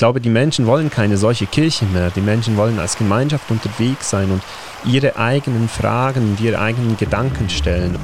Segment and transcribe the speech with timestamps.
[0.00, 2.10] glaube, die Menschen wollen keine solche Kirche mehr.
[2.10, 4.42] Die Menschen wollen als Gemeinschaft unterwegs sein und
[4.82, 7.98] ihre eigenen Fragen und ihre eigenen Gedanken stellen.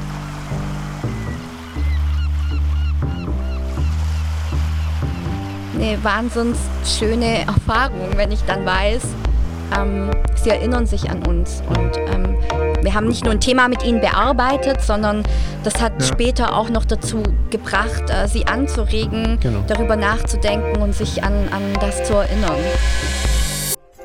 [5.75, 9.03] Eine wahnsinnig schöne Erfahrung, wenn ich dann weiß,
[9.79, 11.63] ähm, sie erinnern sich an uns.
[11.67, 12.37] Und ähm,
[12.87, 15.25] wir haben nicht nur ein Thema mit ihnen bearbeitet, sondern
[15.65, 16.07] das hat ja.
[16.07, 19.65] später auch noch dazu gebracht, äh, sie anzuregen, genau.
[19.67, 22.55] darüber nachzudenken und sich an, an das zu erinnern.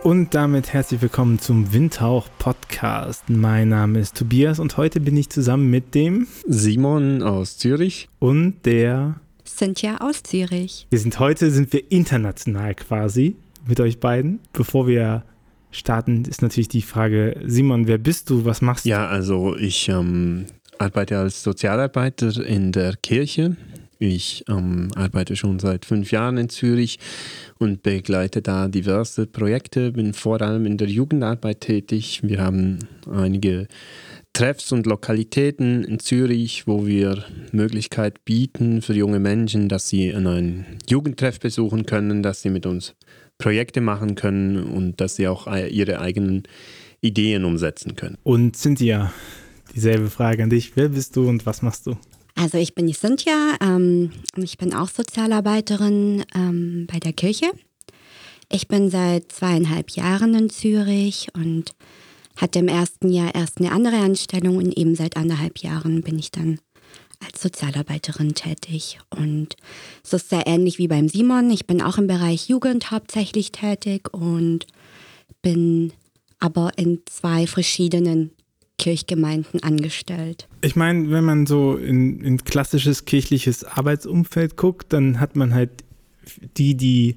[0.01, 3.29] Und damit herzlich willkommen zum Windhauch Podcast.
[3.29, 8.65] Mein Name ist Tobias und heute bin ich zusammen mit dem Simon aus Zürich und
[8.65, 10.87] der Cynthia aus Zürich.
[10.89, 13.35] Wir sind heute sind wir international quasi
[13.67, 14.39] mit euch beiden.
[14.53, 15.23] Bevor wir
[15.71, 18.45] starten, ist natürlich die Frage, Simon, wer bist du?
[18.45, 18.89] Was machst du?
[18.89, 20.45] Ja, also ich ähm,
[20.77, 23.55] arbeite als Sozialarbeiter in der Kirche.
[23.99, 26.97] Ich ähm, arbeite schon seit fünf Jahren in Zürich
[27.59, 32.21] und begleite da diverse Projekte, bin vor allem in der Jugendarbeit tätig.
[32.23, 33.67] Wir haben einige
[34.33, 40.65] Treffs und Lokalitäten in Zürich, wo wir Möglichkeit bieten für junge Menschen, dass sie einen
[40.89, 42.95] Jugendtreff besuchen können, dass sie mit uns
[43.41, 46.43] Projekte machen können und dass sie auch ihre eigenen
[47.01, 48.17] Ideen umsetzen können.
[48.23, 49.11] Und Cynthia,
[49.75, 50.75] dieselbe Frage an dich.
[50.75, 51.97] Wer bist du und was machst du?
[52.35, 57.51] Also ich bin die Cynthia, ähm, ich bin auch Sozialarbeiterin ähm, bei der Kirche.
[58.49, 61.73] Ich bin seit zweieinhalb Jahren in Zürich und
[62.37, 66.31] hatte im ersten Jahr erst eine andere Anstellung und eben seit anderthalb Jahren bin ich
[66.31, 66.59] dann
[67.25, 68.99] als Sozialarbeiterin tätig.
[69.09, 69.55] Und
[70.03, 71.49] es ist sehr ähnlich wie beim Simon.
[71.51, 74.65] Ich bin auch im Bereich Jugend hauptsächlich tätig und
[75.41, 75.93] bin
[76.39, 78.31] aber in zwei verschiedenen
[78.77, 80.47] Kirchgemeinden angestellt.
[80.61, 85.83] Ich meine, wenn man so in, in klassisches kirchliches Arbeitsumfeld guckt, dann hat man halt
[86.57, 87.15] die, die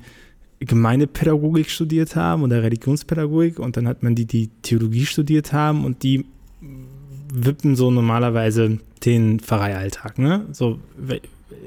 [0.61, 6.03] Gemeindepädagogik studiert haben oder Religionspädagogik und dann hat man die, die Theologie studiert haben und
[6.03, 6.27] die
[7.35, 10.19] wippen so normalerweise den Pfarreialltag.
[10.19, 10.47] Ne?
[10.53, 10.79] So,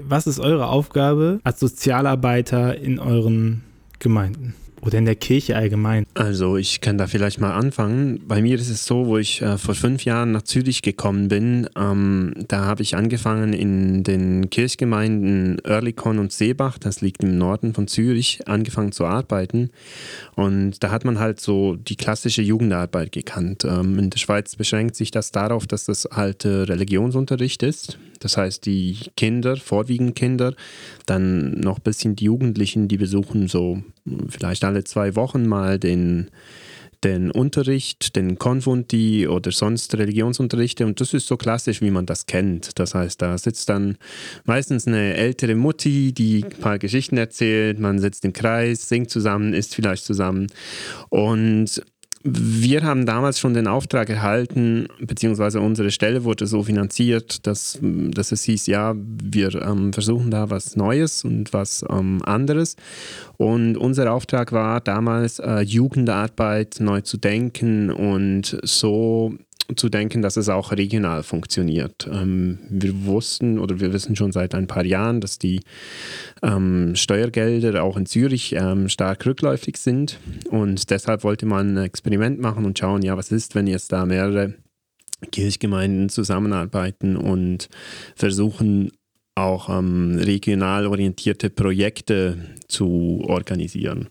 [0.08, 3.64] was ist eure Aufgabe als Sozialarbeiter in euren
[4.00, 4.56] Gemeinden?
[4.82, 6.06] Oder in der Kirche allgemein?
[6.14, 8.22] Also ich kann da vielleicht mal anfangen.
[8.28, 11.68] Bei mir ist es so, wo ich äh, vor fünf Jahren nach Zürich gekommen bin,
[11.76, 17.74] ähm, da habe ich angefangen in den Kirchgemeinden Oerlikon und Seebach, das liegt im Norden
[17.74, 19.72] von Zürich, angefangen zu arbeiten.
[20.36, 23.66] Und da hat man halt so die klassische Jugendarbeit gekannt.
[23.66, 27.98] Ähm, in der Schweiz beschränkt sich das darauf, dass das halt äh, Religionsunterricht ist.
[28.20, 30.54] Das heißt, die Kinder, vorwiegend Kinder,
[31.06, 33.82] dann noch ein bisschen die Jugendlichen, die besuchen so
[34.30, 36.30] vielleicht alle zwei Wochen mal den,
[37.04, 40.86] den Unterricht, den Konfunti oder sonst Religionsunterrichte.
[40.86, 42.80] Und das ist so klassisch, wie man das kennt.
[42.80, 43.98] Das heißt, da sitzt dann
[44.46, 49.54] meistens eine ältere Mutti, die ein paar Geschichten erzählt, man sitzt im Kreis, singt zusammen,
[49.54, 50.48] isst vielleicht zusammen.
[51.10, 51.82] Und
[52.30, 58.34] wir haben damals schon den Auftrag erhalten, beziehungsweise unsere Stelle wurde so finanziert, dass, dass
[58.34, 62.76] es hieß, ja, wir ähm, versuchen da was Neues und was ähm, anderes.
[63.38, 69.34] Und unser Auftrag war damals, äh, Jugendarbeit neu zu denken und so
[69.76, 72.10] zu denken, dass es auch regional funktioniert.
[72.12, 75.62] Ähm, wir wussten oder wir wissen schon seit ein paar Jahren, dass die
[76.42, 80.20] ähm, Steuergelder auch in Zürich ähm, stark rückläufig sind
[80.50, 84.06] und deshalb wollte man ein Experiment machen und schauen, ja, was ist, wenn jetzt da
[84.06, 84.54] mehrere
[85.32, 87.70] Kirchgemeinden zusammenarbeiten und
[88.16, 88.92] versuchen,
[89.38, 92.38] auch ähm, regional orientierte Projekte
[92.68, 94.10] zu organisieren.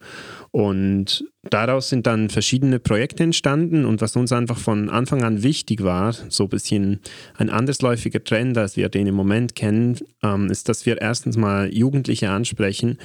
[0.52, 5.82] Und daraus sind dann verschiedene Projekte entstanden und was uns einfach von Anfang an wichtig
[5.82, 7.00] war, so ein bisschen
[7.36, 11.74] ein andersläufiger Trend, als wir den im Moment kennen, ähm, ist, dass wir erstens mal
[11.74, 12.98] Jugendliche ansprechen,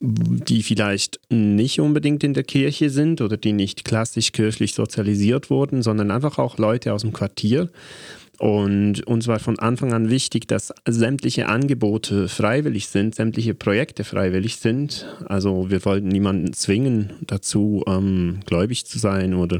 [0.00, 5.82] die vielleicht nicht unbedingt in der Kirche sind oder die nicht klassisch kirchlich sozialisiert wurden,
[5.82, 7.68] sondern einfach auch Leute aus dem Quartier
[8.38, 14.56] und uns war von Anfang an wichtig, dass sämtliche Angebote freiwillig sind, sämtliche Projekte freiwillig
[14.58, 15.06] sind.
[15.26, 19.58] Also wir wollten niemanden zwingen dazu, ähm, gläubig zu sein oder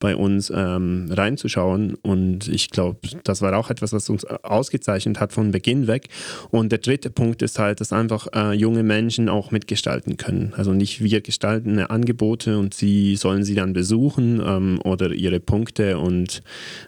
[0.00, 1.96] bei uns ähm, reinzuschauen.
[2.00, 6.08] Und ich glaube, das war auch etwas, was uns ausgezeichnet hat von Beginn weg.
[6.50, 10.54] Und der dritte Punkt ist halt, dass einfach äh, junge Menschen auch mitgestalten können.
[10.56, 15.98] Also nicht wir gestalten Angebote und sie sollen sie dann besuchen ähm, oder ihre Punkte
[15.98, 16.42] und,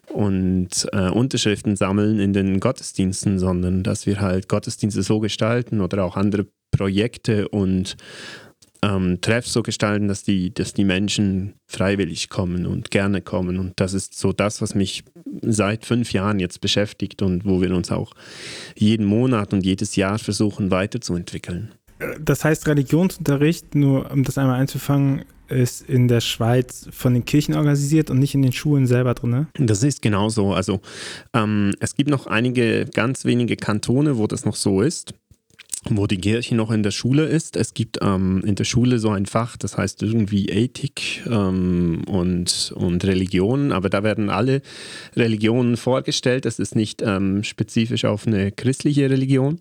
[0.09, 6.05] und äh, Unterschriften sammeln in den Gottesdiensten, sondern dass wir halt Gottesdienste so gestalten oder
[6.05, 7.97] auch andere Projekte und
[8.83, 13.59] ähm, Treffs so gestalten, dass die, dass die Menschen freiwillig kommen und gerne kommen.
[13.59, 15.03] Und das ist so das, was mich
[15.43, 18.13] seit fünf Jahren jetzt beschäftigt und wo wir uns auch
[18.77, 21.73] jeden Monat und jedes Jahr versuchen weiterzuentwickeln.
[22.21, 27.55] Das heißt, Religionsunterricht, nur um das einmal einzufangen, ist in der Schweiz von den Kirchen
[27.55, 29.31] organisiert und nicht in den Schulen selber drin.
[29.31, 29.47] Ne?
[29.55, 30.53] Das ist genauso.
[30.53, 30.81] Also
[31.33, 35.15] ähm, es gibt noch einige ganz wenige Kantone, wo das noch so ist
[35.89, 37.57] wo die Kirche noch in der Schule ist.
[37.57, 42.73] Es gibt ähm, in der Schule so ein Fach, das heißt irgendwie Ethik ähm, und,
[42.75, 44.63] und Religion, aber da werden alle
[45.15, 46.45] Religionen vorgestellt.
[46.45, 49.59] Das ist nicht ähm, spezifisch auf eine christliche Religion.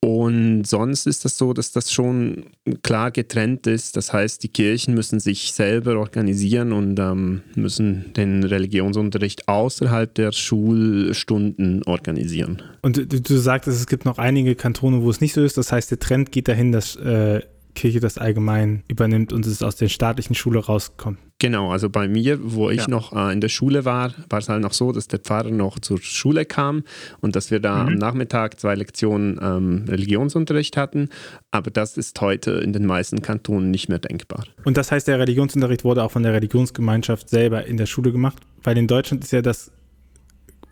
[0.00, 2.46] Und sonst ist das so, dass das schon
[2.82, 3.96] klar getrennt ist.
[3.96, 10.32] Das heißt, die Kirchen müssen sich selber organisieren und ähm, müssen den Religionsunterricht außerhalb der
[10.32, 12.62] Schulstunden organisieren.
[12.82, 15.56] Und du, du sagtest, es gibt noch einige Kantone, wo es nicht so ist.
[15.56, 17.40] Das heißt, der Trend geht dahin, dass äh,
[17.76, 21.18] Kirche das allgemein übernimmt und es aus der staatlichen Schule rauskommt.
[21.38, 22.88] Genau, also bei mir, wo ich ja.
[22.88, 25.78] noch äh, in der Schule war, war es halt noch so, dass der Pfarrer noch
[25.78, 26.82] zur Schule kam
[27.20, 27.88] und dass wir da mhm.
[27.88, 31.10] am Nachmittag zwei Lektionen ähm, Religionsunterricht hatten.
[31.50, 34.46] Aber das ist heute in den meisten Kantonen nicht mehr denkbar.
[34.64, 38.42] Und das heißt, der Religionsunterricht wurde auch von der Religionsgemeinschaft selber in der Schule gemacht,
[38.62, 39.70] weil in Deutschland ist ja das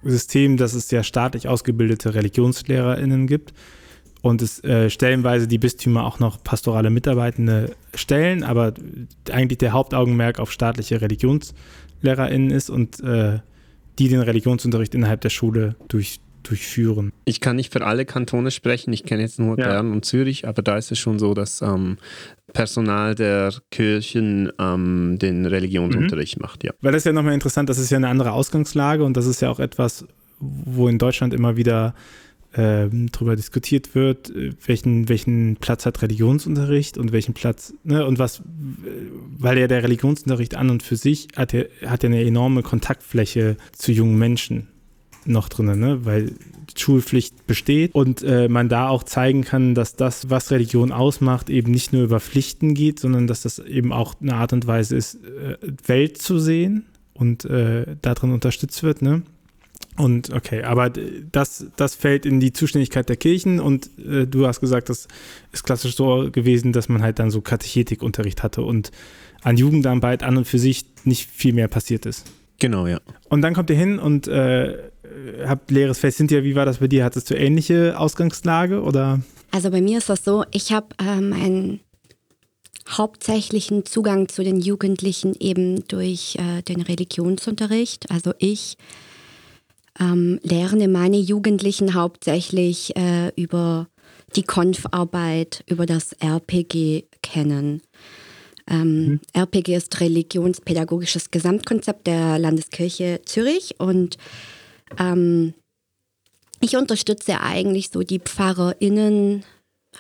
[0.03, 3.53] System, dass es ja staatlich ausgebildete ReligionslehrerInnen gibt
[4.25, 8.73] und es äh, stellenweise die Bistümer auch noch pastorale Mitarbeitende stellen, aber
[9.31, 13.41] eigentlich der Hauptaugenmerk auf staatliche ReligionslehrerInnen ist und äh,
[13.99, 17.13] die den Religionsunterricht innerhalb der Schule durch, durchführen.
[17.27, 19.69] Ich kann nicht für alle Kantone sprechen, ich kenne jetzt nur ja.
[19.69, 21.99] Bern und Zürich, aber da ist es schon so, dass ähm,
[22.55, 26.43] Personal der Kirchen ähm, den Religionsunterricht mhm.
[26.43, 26.73] macht, ja.
[26.81, 29.43] Weil das ist ja nochmal interessant, das ist ja eine andere Ausgangslage und das ist
[29.43, 30.07] ja auch etwas,
[30.41, 31.95] wo in Deutschland immer wieder
[32.57, 38.19] ähm, darüber diskutiert wird, äh, welchen, welchen Platz hat Religionsunterricht und welchen Platz, ne, und
[38.19, 38.43] was,
[39.39, 43.57] weil ja der Religionsunterricht an und für sich hat ja, hat ja eine enorme Kontaktfläche
[43.73, 44.69] zu jungen Menschen
[45.27, 46.33] noch drin, ne, weil
[46.77, 51.71] Schulpflicht besteht und äh, man da auch zeigen kann, dass das, was Religion ausmacht, eben
[51.71, 55.17] nicht nur über Pflichten geht, sondern dass das eben auch eine Art und Weise ist,
[55.25, 59.23] äh, Welt zu sehen und äh, darin unterstützt wird, ne?
[59.97, 64.61] Und okay, aber das, das fällt in die Zuständigkeit der Kirchen und äh, du hast
[64.61, 65.07] gesagt, das
[65.53, 68.91] ist klassisch so gewesen, dass man halt dann so Katechetikunterricht hatte und
[69.43, 72.27] an Jugendarbeit an und für sich nicht viel mehr passiert ist.
[72.59, 73.01] Genau, ja.
[73.29, 74.77] Und dann kommt ihr hin und äh,
[75.47, 76.15] habt leeres Feld.
[76.15, 77.05] Cynthia, wie war das bei dir?
[77.05, 79.21] Hattest du ähnliche Ausgangslage oder?
[79.53, 81.81] Also bei mir ist das so, ich habe ähm, einen
[82.89, 88.11] hauptsächlichen Zugang zu den Jugendlichen eben durch äh, den Religionsunterricht.
[88.11, 88.77] Also ich
[90.01, 93.89] ähm, lerne meine Jugendlichen hauptsächlich äh, über
[94.37, 97.83] die Konfarbeit, über das RPG kennen.
[98.67, 99.21] Ähm, mhm.
[99.35, 104.17] RPG ist religionspädagogisches Gesamtkonzept der Landeskirche Zürich und
[104.99, 105.55] ähm,
[106.61, 109.45] ich unterstütze eigentlich so die PfarrerInnen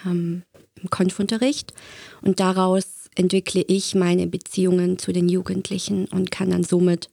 [0.06, 0.43] ähm,
[0.82, 1.75] im Konfunterricht
[2.23, 7.11] und daraus entwickle ich meine Beziehungen zu den Jugendlichen und kann dann somit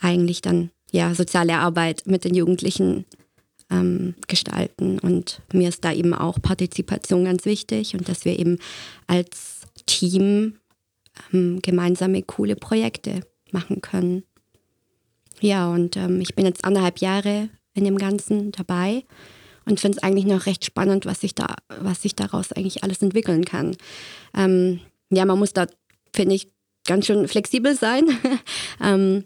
[0.00, 3.04] eigentlich dann ja, soziale Arbeit mit den Jugendlichen
[3.68, 5.00] ähm, gestalten.
[5.00, 8.58] Und mir ist da eben auch Partizipation ganz wichtig und dass wir eben
[9.08, 10.54] als Team
[11.32, 14.22] ähm, gemeinsame coole Projekte machen können.
[15.40, 19.02] Ja, und ähm, ich bin jetzt anderthalb Jahre in dem Ganzen dabei
[19.64, 23.02] und finde es eigentlich noch recht spannend, was sich da, was sich daraus eigentlich alles
[23.02, 23.76] entwickeln kann.
[24.32, 24.78] Ähm,
[25.10, 25.66] ja, man muss da,
[26.14, 26.52] finde ich,
[26.86, 28.04] ganz schön flexibel sein.
[28.80, 29.24] ähm,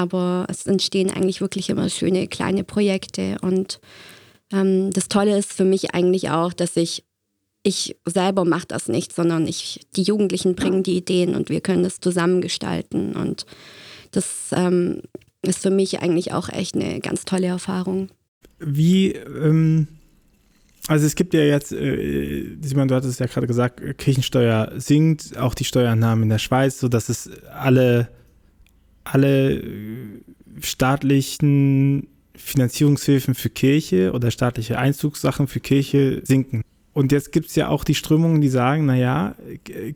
[0.00, 3.36] aber es entstehen eigentlich wirklich immer schöne kleine Projekte.
[3.42, 3.80] Und
[4.50, 7.04] ähm, das Tolle ist für mich eigentlich auch, dass ich,
[7.62, 11.82] ich selber mache das nicht, sondern ich, die Jugendlichen bringen die Ideen und wir können
[11.82, 13.14] das zusammen gestalten.
[13.14, 13.44] Und
[14.10, 15.02] das ähm,
[15.42, 18.08] ist für mich eigentlich auch echt eine ganz tolle Erfahrung.
[18.58, 19.86] Wie, ähm,
[20.86, 25.54] also es gibt ja jetzt, äh, Simon, du hattest ja gerade gesagt, Kirchensteuer sinkt, auch
[25.54, 28.08] die Steuernahmen in der Schweiz, sodass es alle
[29.04, 30.20] alle äh,
[30.60, 36.62] staatlichen Finanzierungshilfen für Kirche oder staatliche Einzugssachen für Kirche sinken.
[36.92, 39.36] Und jetzt gibt es ja auch die Strömungen, die sagen, naja,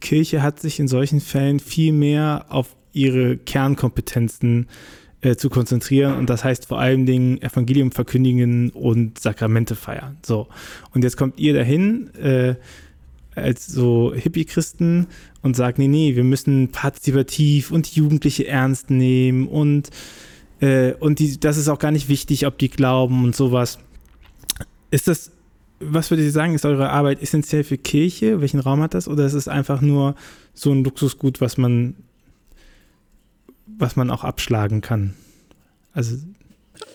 [0.00, 4.68] Kirche hat sich in solchen Fällen viel mehr auf ihre Kernkompetenzen
[5.20, 6.16] äh, zu konzentrieren.
[6.16, 10.18] Und das heißt vor allen Dingen Evangelium verkündigen und Sakramente feiern.
[10.24, 10.48] So.
[10.92, 12.54] Und jetzt kommt ihr dahin, äh,
[13.34, 15.06] als so Hippie-Christen
[15.42, 19.90] und sagt, nee, nee, wir müssen partizipativ und Jugendliche ernst nehmen und,
[20.60, 23.78] äh, und die, das ist auch gar nicht wichtig, ob die glauben und sowas.
[24.90, 25.32] Ist das,
[25.80, 28.40] was würdet ihr sagen, ist eure Arbeit essentiell für Kirche?
[28.40, 29.08] Welchen Raum hat das?
[29.08, 30.14] Oder ist es einfach nur
[30.54, 31.94] so ein Luxusgut, was man,
[33.66, 35.14] was man auch abschlagen kann?
[35.92, 36.16] Also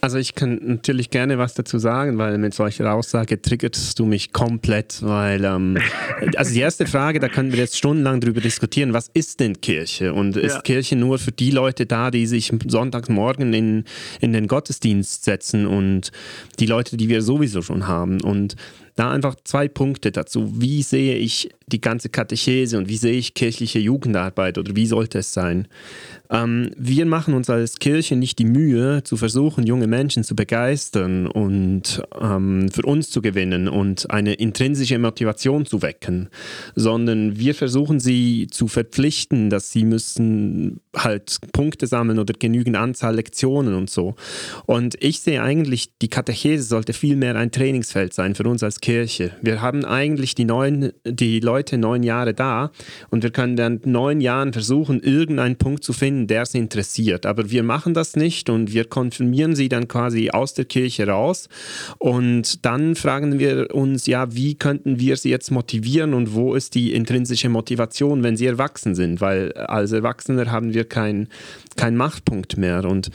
[0.01, 4.31] Also ich kann natürlich gerne was dazu sagen, weil mit solcher Aussage triggerst du mich
[4.31, 5.77] komplett, weil ähm,
[6.35, 10.13] also die erste Frage, da können wir jetzt stundenlang drüber diskutieren, was ist denn Kirche?
[10.13, 10.61] Und ist ja.
[10.61, 13.83] Kirche nur für die Leute da, die sich Sonntagmorgen in,
[14.21, 16.11] in den Gottesdienst setzen und
[16.59, 18.21] die Leute, die wir sowieso schon haben?
[18.21, 18.55] Und
[18.99, 20.61] da einfach zwei Punkte dazu.
[20.61, 25.19] Wie sehe ich die ganze Katechese und wie sehe ich kirchliche Jugendarbeit oder wie sollte
[25.19, 25.67] es sein?
[26.29, 31.27] Ähm, wir machen uns als Kirche nicht die Mühe, zu versuchen, junge Menschen zu begeistern
[31.27, 36.29] und ähm, für uns zu gewinnen und eine intrinsische Motivation zu wecken,
[36.75, 43.15] sondern wir versuchen sie zu verpflichten, dass sie müssen halt Punkte sammeln oder genügend Anzahl
[43.15, 44.15] Lektionen und so.
[44.65, 48.81] Und ich sehe eigentlich, die Katechese sollte viel mehr ein Trainingsfeld sein für uns als
[48.81, 48.88] Kirche.
[48.89, 52.71] Wir haben eigentlich die, neun, die Leute neun Jahre da
[53.11, 57.27] und wir können dann neun Jahren versuchen, irgendeinen Punkt zu finden, der sie interessiert.
[57.27, 61.49] Aber wir machen das nicht und wir konfirmieren sie dann quasi aus der Kirche raus
[61.99, 66.73] und dann fragen wir uns, ja, wie könnten wir sie jetzt motivieren und wo ist
[66.73, 69.21] die intrinsische Motivation, wenn sie erwachsen sind?
[69.21, 71.27] Weil als Erwachsener haben wir keinen
[71.79, 72.83] kein Machtpunkt mehr.
[72.83, 73.09] Und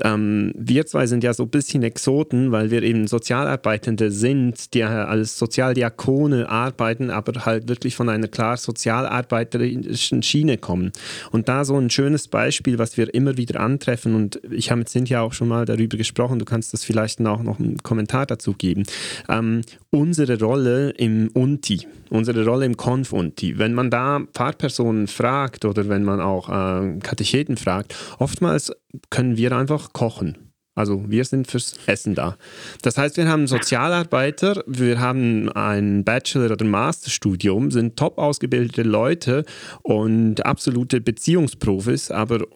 [0.00, 4.82] ähm, wir zwei sind ja so ein bisschen Exoten, weil wir eben Sozialarbeitende sind, die
[4.82, 10.90] als Sozialdiakone arbeiten, aber halt wirklich von einer klar sozialarbeiterischen Schiene kommen.
[11.30, 14.88] Und da so ein schönes Beispiel, was wir immer wieder antreffen, und ich habe mit
[14.88, 18.52] Cynthia auch schon mal darüber gesprochen, du kannst das vielleicht auch noch einen Kommentar dazu
[18.52, 18.82] geben.
[19.28, 25.88] Ähm, unsere Rolle im Unti, unsere Rolle im Konf-Unti, wenn man da Pfarrpersonen fragt oder
[25.88, 28.72] wenn man auch äh, Katecheten fragt, oftmals
[29.10, 30.48] können wir einfach kochen.
[30.78, 32.36] Also wir sind fürs Essen da.
[32.82, 39.44] Das heißt, wir haben Sozialarbeiter, wir haben ein Bachelor- oder Masterstudium, sind top ausgebildete Leute
[39.82, 42.46] und absolute Beziehungsprofis, aber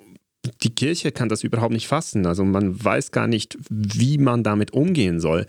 [0.62, 2.26] die Kirche kann das überhaupt nicht fassen.
[2.26, 5.46] Also man weiß gar nicht, wie man damit umgehen soll.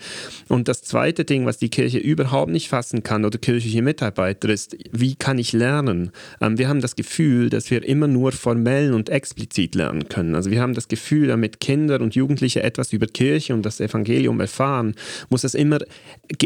[0.50, 4.77] Und das zweite Ding, was die Kirche überhaupt nicht fassen kann oder kirchliche Mitarbeiter ist,
[4.91, 6.12] wie kann ich lernen?
[6.41, 10.35] Ähm, wir haben das Gefühl, dass wir immer nur formell und explizit lernen können.
[10.35, 14.39] Also wir haben das Gefühl, damit Kinder und Jugendliche etwas über Kirche und das Evangelium
[14.39, 14.93] erfahren,
[15.29, 15.79] muss das immer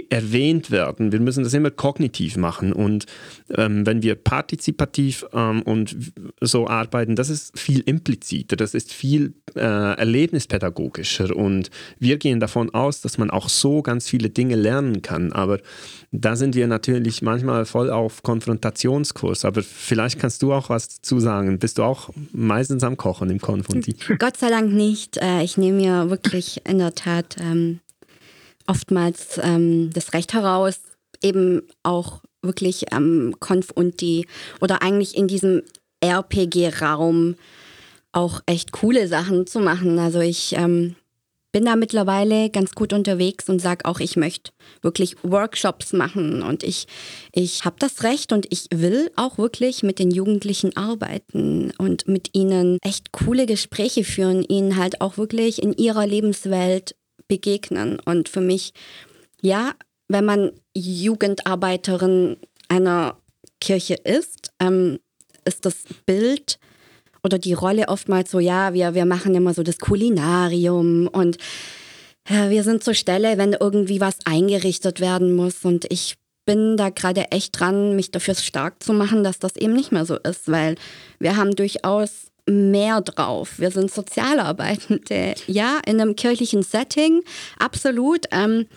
[0.10, 1.12] erwähnt werden.
[1.12, 2.72] Wir müssen das immer kognitiv machen.
[2.72, 3.08] Und
[3.56, 5.98] ähm, wenn wir partizipativ ähm, und
[6.40, 12.40] so arbeiten, das ist viel implizit expliziter, das ist viel äh, erlebnispädagogischer und wir gehen
[12.40, 15.32] davon aus, dass man auch so ganz viele Dinge lernen kann.
[15.34, 15.60] Aber
[16.12, 19.46] da sind wir natürlich manchmal voll auf Konfrontationskurs.
[19.46, 21.60] Aber vielleicht kannst du auch was dazu sagen.
[21.60, 23.96] Bist du auch meistens am Kochen im Konfronti?
[24.20, 25.18] Gott sei Dank nicht.
[25.18, 27.80] Äh, ich nehme mir wirklich in der Tat ähm,
[28.68, 30.82] oftmals ähm, das Recht heraus,
[31.22, 34.28] eben auch wirklich am Konf und die
[34.62, 35.64] oder eigentlich in diesem
[36.02, 37.36] RPG-Raum
[38.18, 40.00] auch echt coole Sachen zu machen.
[40.00, 40.96] Also ich ähm,
[41.52, 46.64] bin da mittlerweile ganz gut unterwegs und sage auch, ich möchte wirklich Workshops machen und
[46.64, 46.88] ich,
[47.32, 52.36] ich habe das Recht und ich will auch wirklich mit den Jugendlichen arbeiten und mit
[52.36, 56.96] ihnen echt coole Gespräche führen, ihnen halt auch wirklich in ihrer Lebenswelt
[57.28, 58.00] begegnen.
[58.00, 58.74] Und für mich,
[59.42, 59.74] ja,
[60.08, 63.22] wenn man Jugendarbeiterin einer
[63.62, 64.98] Kirche ist, ähm,
[65.46, 66.58] ist das Bild
[67.28, 71.38] oder die Rolle oftmals so, ja, wir, wir machen immer so das Kulinarium und
[72.30, 75.64] ja, wir sind zur Stelle, wenn irgendwie was eingerichtet werden muss.
[75.64, 76.16] Und ich
[76.46, 80.06] bin da gerade echt dran, mich dafür stark zu machen, dass das eben nicht mehr
[80.06, 80.76] so ist, weil
[81.20, 83.60] wir haben durchaus mehr drauf.
[83.60, 87.22] Wir sind Sozialarbeitende, ja, in einem kirchlichen Setting,
[87.60, 88.26] absolut.
[88.32, 88.68] Ähm,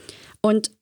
[0.42, 0.72] und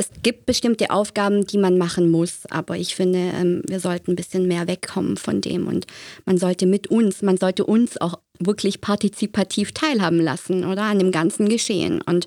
[0.00, 4.16] es gibt bestimmte Aufgaben, die man machen muss, aber ich finde, ähm, wir sollten ein
[4.16, 5.86] bisschen mehr wegkommen von dem und
[6.24, 11.12] man sollte mit uns, man sollte uns auch wirklich partizipativ teilhaben lassen oder an dem
[11.12, 12.00] ganzen Geschehen.
[12.00, 12.26] Und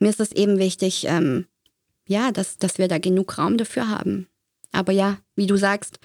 [0.00, 1.46] mir ist es eben wichtig, ähm,
[2.08, 4.26] ja, dass, dass wir da genug Raum dafür haben.
[4.72, 6.00] Aber ja, wie du sagst,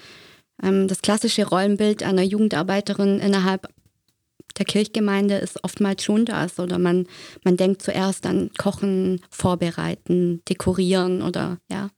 [0.62, 3.66] ähm, das klassische Rollenbild einer Jugendarbeiterin innerhalb
[4.56, 6.58] der Kirchgemeinde ist oftmals schon das.
[6.58, 7.06] Oder man,
[7.44, 11.90] man denkt zuerst an Kochen, Vorbereiten, Dekorieren oder ja.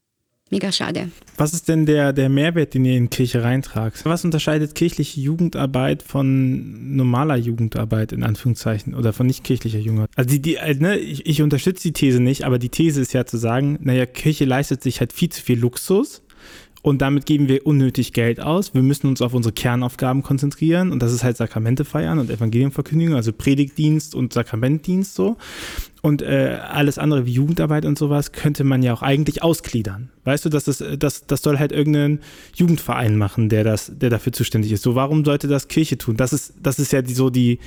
[0.52, 1.12] Mega schade.
[1.37, 4.04] Was ist denn der, der Mehrwert, den ihr in Kirche reintragt?
[4.04, 10.11] Was unterscheidet kirchliche Jugendarbeit von normaler Jugendarbeit in Anführungszeichen oder von nicht kirchlicher Jugendarbeit?
[10.16, 13.12] Also die, die, äh, ne, ich, ich unterstütze die These nicht, aber die These ist
[13.12, 16.23] ja zu sagen, naja, Kirche leistet sich halt viel zu viel Luxus
[16.82, 18.72] und damit geben wir unnötig Geld aus.
[18.72, 20.92] Wir müssen uns auf unsere Kernaufgaben konzentrieren.
[20.92, 25.37] Und das ist halt Sakramente feiern und Evangeliumverkündigung, also Predigtdienst und Sakramentdienst so.
[26.00, 30.10] Und äh, alles andere wie Jugendarbeit und sowas könnte man ja auch eigentlich ausgliedern.
[30.25, 32.20] Weißt du, dass das, das, das soll halt irgendein
[32.54, 34.82] Jugendverein machen, der, das, der dafür zuständig ist.
[34.82, 36.16] So, warum sollte das Kirche tun?
[36.16, 37.58] Das ist, das ist ja die, so die,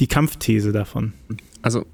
[0.00, 1.14] die Kampfthese davon.
[1.62, 1.86] Also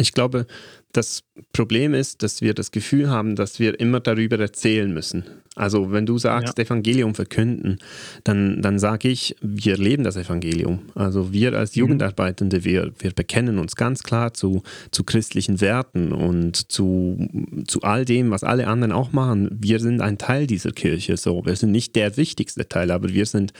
[0.00, 0.46] Ich glaube,
[0.92, 5.24] das Problem ist, dass wir das Gefühl haben, dass wir immer darüber erzählen müssen.
[5.58, 6.64] Also wenn du sagst, ja.
[6.64, 7.78] Evangelium verkünden,
[8.22, 10.82] dann, dann sage ich, wir leben das Evangelium.
[10.94, 11.80] Also wir als mhm.
[11.80, 17.28] Jugendarbeitende, wir, wir bekennen uns ganz klar zu, zu christlichen Werten und zu,
[17.66, 19.50] zu all dem, was alle anderen auch machen.
[19.60, 21.16] Wir sind ein Teil dieser Kirche.
[21.16, 21.44] So.
[21.44, 23.52] Wir sind nicht der wichtigste Teil, aber wir sind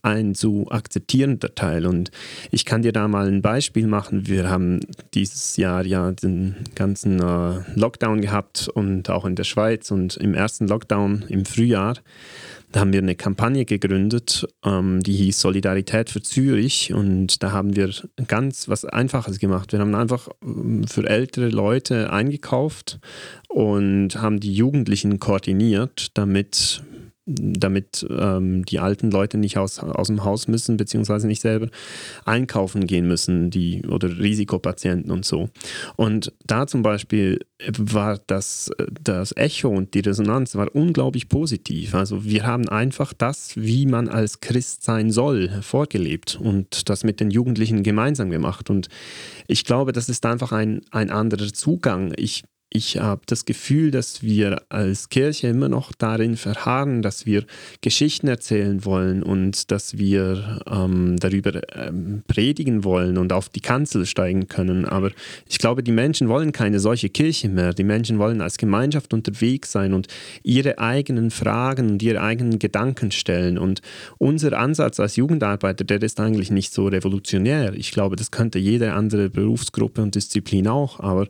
[0.00, 1.84] ein zu akzeptierender Teil.
[1.84, 2.10] Und
[2.52, 4.26] ich kann dir da mal ein Beispiel machen.
[4.28, 4.80] Wir haben
[5.12, 10.34] dieses Jahr ja den ganzen äh, Lockdown gehabt und auch in der Schweiz und im
[10.34, 11.94] ersten Lockdown im Frühjahr.
[12.72, 17.76] Da haben wir eine Kampagne gegründet, ähm, die hieß Solidarität für Zürich und da haben
[17.76, 17.90] wir
[18.26, 19.72] ganz was Einfaches gemacht.
[19.72, 22.98] Wir haben einfach ähm, für ältere Leute eingekauft
[23.48, 26.82] und haben die Jugendlichen koordiniert, damit
[27.26, 31.68] damit ähm, die alten Leute nicht aus, aus dem Haus müssen, beziehungsweise nicht selber
[32.24, 35.48] einkaufen gehen müssen, die oder Risikopatienten und so.
[35.96, 37.40] Und da zum Beispiel
[37.78, 38.70] war das,
[39.02, 41.94] das Echo und die Resonanz war unglaublich positiv.
[41.94, 47.20] Also wir haben einfach das, wie man als Christ sein soll, vorgelebt und das mit
[47.20, 48.68] den Jugendlichen gemeinsam gemacht.
[48.68, 48.88] Und
[49.46, 52.12] ich glaube, das ist einfach ein, ein anderer Zugang.
[52.16, 52.44] Ich
[52.76, 57.44] ich habe das Gefühl, dass wir als Kirche immer noch darin verharren, dass wir
[57.82, 64.06] Geschichten erzählen wollen und dass wir ähm, darüber ähm, predigen wollen und auf die Kanzel
[64.06, 64.86] steigen können.
[64.86, 65.12] Aber
[65.48, 67.74] ich glaube, die Menschen wollen keine solche Kirche mehr.
[67.74, 70.08] Die Menschen wollen als Gemeinschaft unterwegs sein und
[70.42, 73.56] ihre eigenen Fragen und ihre eigenen Gedanken stellen.
[73.56, 73.82] Und
[74.18, 77.72] unser Ansatz als Jugendarbeiter, der ist eigentlich nicht so revolutionär.
[77.74, 80.98] Ich glaube, das könnte jede andere Berufsgruppe und Disziplin auch.
[80.98, 81.28] Aber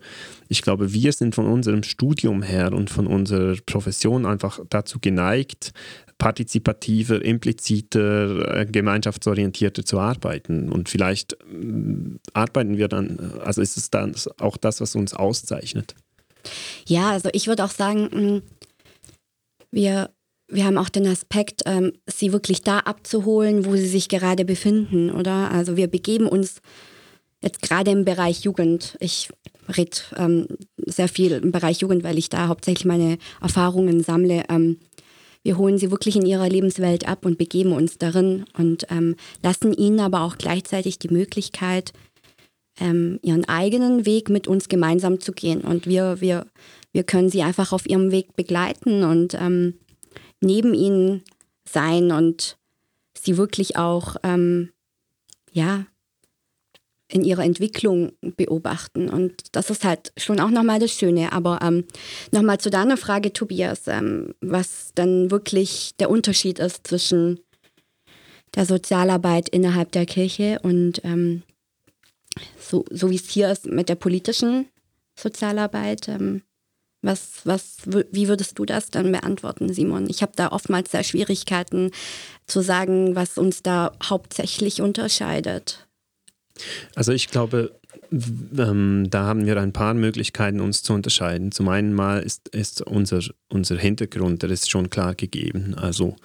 [0.48, 5.72] ich glaube, wir sind von unserem Studium her und von unserer Profession einfach dazu geneigt,
[6.18, 10.70] partizipativer, impliziter, äh, gemeinschaftsorientierter zu arbeiten.
[10.70, 15.94] Und vielleicht äh, arbeiten wir dann, also ist es dann auch das, was uns auszeichnet.
[16.86, 18.42] Ja, also ich würde auch sagen, mm,
[19.70, 20.10] wir,
[20.48, 25.10] wir haben auch den Aspekt, ähm, sie wirklich da abzuholen, wo sie sich gerade befinden,
[25.10, 25.50] oder?
[25.50, 26.61] Also wir begeben uns
[27.42, 28.96] jetzt gerade im Bereich Jugend.
[29.00, 29.30] Ich
[29.68, 30.46] rede ähm,
[30.79, 34.44] sehr viel im Bereich Jugend, weil ich da hauptsächlich meine Erfahrungen sammle.
[34.48, 34.79] Ähm,
[35.42, 39.74] wir holen sie wirklich in ihrer Lebenswelt ab und begeben uns darin und ähm, lassen
[39.74, 41.92] ihnen aber auch gleichzeitig die Möglichkeit,
[42.81, 45.61] ähm, ihren eigenen Weg mit uns gemeinsam zu gehen.
[45.61, 46.46] Und wir, wir,
[46.92, 49.74] wir können sie einfach auf ihrem Weg begleiten und ähm,
[50.40, 51.22] neben ihnen
[51.68, 52.57] sein und
[53.18, 54.70] sie wirklich auch ähm,
[55.53, 55.87] ja,
[57.14, 59.09] in ihrer Entwicklung beobachten.
[59.09, 61.33] Und das ist halt schon auch nochmal das Schöne.
[61.33, 61.85] Aber ähm,
[62.33, 67.38] nochmal zu deiner Frage, Tobias, ähm, was dann wirklich der Unterschied ist zwischen
[68.57, 71.44] der Sozialarbeit innerhalb der Kirche und ähm,
[72.59, 74.66] so, so wie es hier ist mit der politischen
[75.16, 76.09] Sozialarbeit.
[76.09, 76.42] Ähm,
[77.00, 80.09] was, was, wie würdest du das dann beantworten, Simon?
[80.09, 81.90] Ich habe da oftmals sehr Schwierigkeiten
[82.46, 85.87] zu sagen, was uns da hauptsächlich unterscheidet.
[86.94, 87.72] Also ich glaube,
[88.12, 91.52] ähm, da haben wir ein paar Möglichkeiten, uns zu unterscheiden.
[91.52, 95.74] Zum einen mal ist, ist unser, unser Hintergrund, der ist schon klar gegeben.
[95.74, 96.16] Also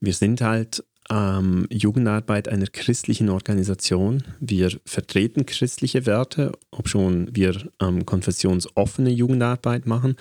[0.00, 4.22] wir sind halt ähm, Jugendarbeit einer christlichen Organisation.
[4.40, 10.16] Wir vertreten christliche Werte, obschon wir ähm, konfessionsoffene Jugendarbeit machen,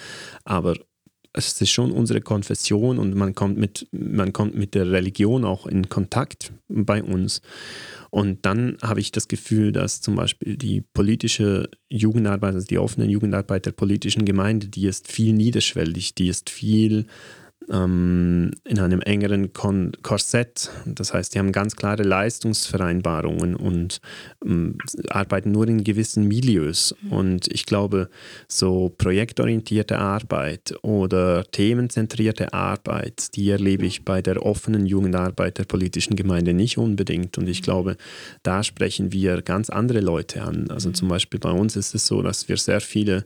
[0.45, 0.75] aber
[1.33, 5.67] es ist schon unsere Konfession und man kommt mit, man kommt mit der Religion auch
[5.67, 7.41] in Kontakt bei uns.
[8.09, 13.05] Und dann habe ich das Gefühl, dass zum Beispiel die politische Jugendarbeit, also die offene
[13.05, 17.07] Jugendarbeit der politischen Gemeinde, die ist viel niederschwellig, die ist viel
[17.71, 20.69] ähm, in einem engeren Kon Korsett.
[20.85, 23.99] Das heißt, die haben ganz klare Leistungsvereinbarungen und
[24.45, 24.77] ähm,
[25.09, 26.95] arbeiten nur in gewissen Milieus.
[27.09, 28.09] Und ich glaube,
[28.47, 36.15] so projektorientierte Arbeit oder themenzentrierte Arbeit, die erlebe ich bei der offenen Jugendarbeit der politischen
[36.15, 37.37] Gemeinde nicht unbedingt.
[37.37, 37.97] Und ich glaube,
[38.43, 40.69] da sprechen wir ganz andere Leute an.
[40.69, 43.25] Also zum Beispiel bei uns ist es so, dass wir sehr viele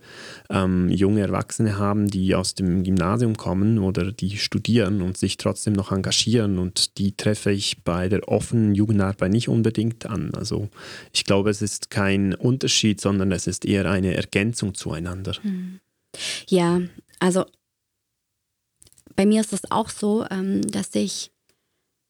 [0.49, 5.74] ähm, junge Erwachsene haben, die aus dem Gymnasium kommen oder die studieren und sich trotzdem
[5.74, 10.34] noch engagieren und die treffe ich bei der offenen Jugendarbeit nicht unbedingt an.
[10.36, 10.70] Also
[11.13, 15.34] ich glaube, es ist kein Unterschied, sondern es ist eher eine Ergänzung zueinander.
[15.41, 15.80] Hm.
[16.48, 16.82] Ja,
[17.20, 17.46] also
[19.15, 21.32] bei mir ist es auch so, ähm, dass ich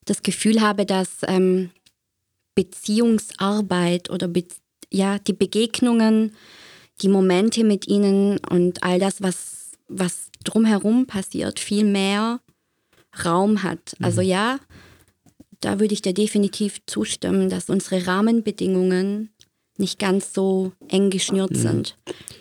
[0.05, 1.71] das Gefühl habe, dass ähm,
[2.55, 4.45] Beziehungsarbeit oder Be
[4.93, 6.35] ja, die Begegnungen,
[7.01, 9.60] die Momente mit ihnen und all das, was,
[9.93, 12.39] was drumherum passiert, viel mehr
[13.25, 13.93] Raum hat.
[13.99, 14.05] Mhm.
[14.05, 14.59] Also ja,
[15.59, 19.29] da würde ich dir definitiv zustimmen, dass unsere Rahmenbedingungen
[19.77, 21.55] nicht ganz so eng geschnürt Mhm.
[21.55, 21.97] sind.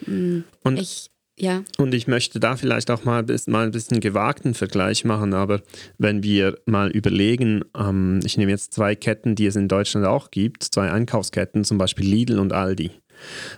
[0.07, 4.01] Mm, Und- ich, ja, Und ich möchte da vielleicht auch mal, bis- mal ein bisschen
[4.01, 5.63] gewagten Vergleich machen, aber
[5.99, 10.31] wenn wir mal überlegen, ähm, ich nehme jetzt zwei Ketten, die es in Deutschland auch
[10.31, 12.91] gibt, zwei Einkaufsketten, zum Beispiel Lidl und Aldi.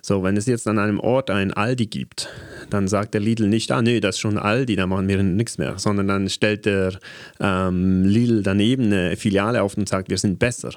[0.01, 2.29] So, wenn es jetzt an einem Ort ein Aldi gibt,
[2.71, 5.59] dann sagt der Lidl nicht, ah nee, das ist schon Aldi, da machen wir nichts
[5.59, 6.99] mehr, sondern dann stellt der
[7.41, 10.71] ähm, Lidl daneben eine Filiale auf und sagt, wir sind besser.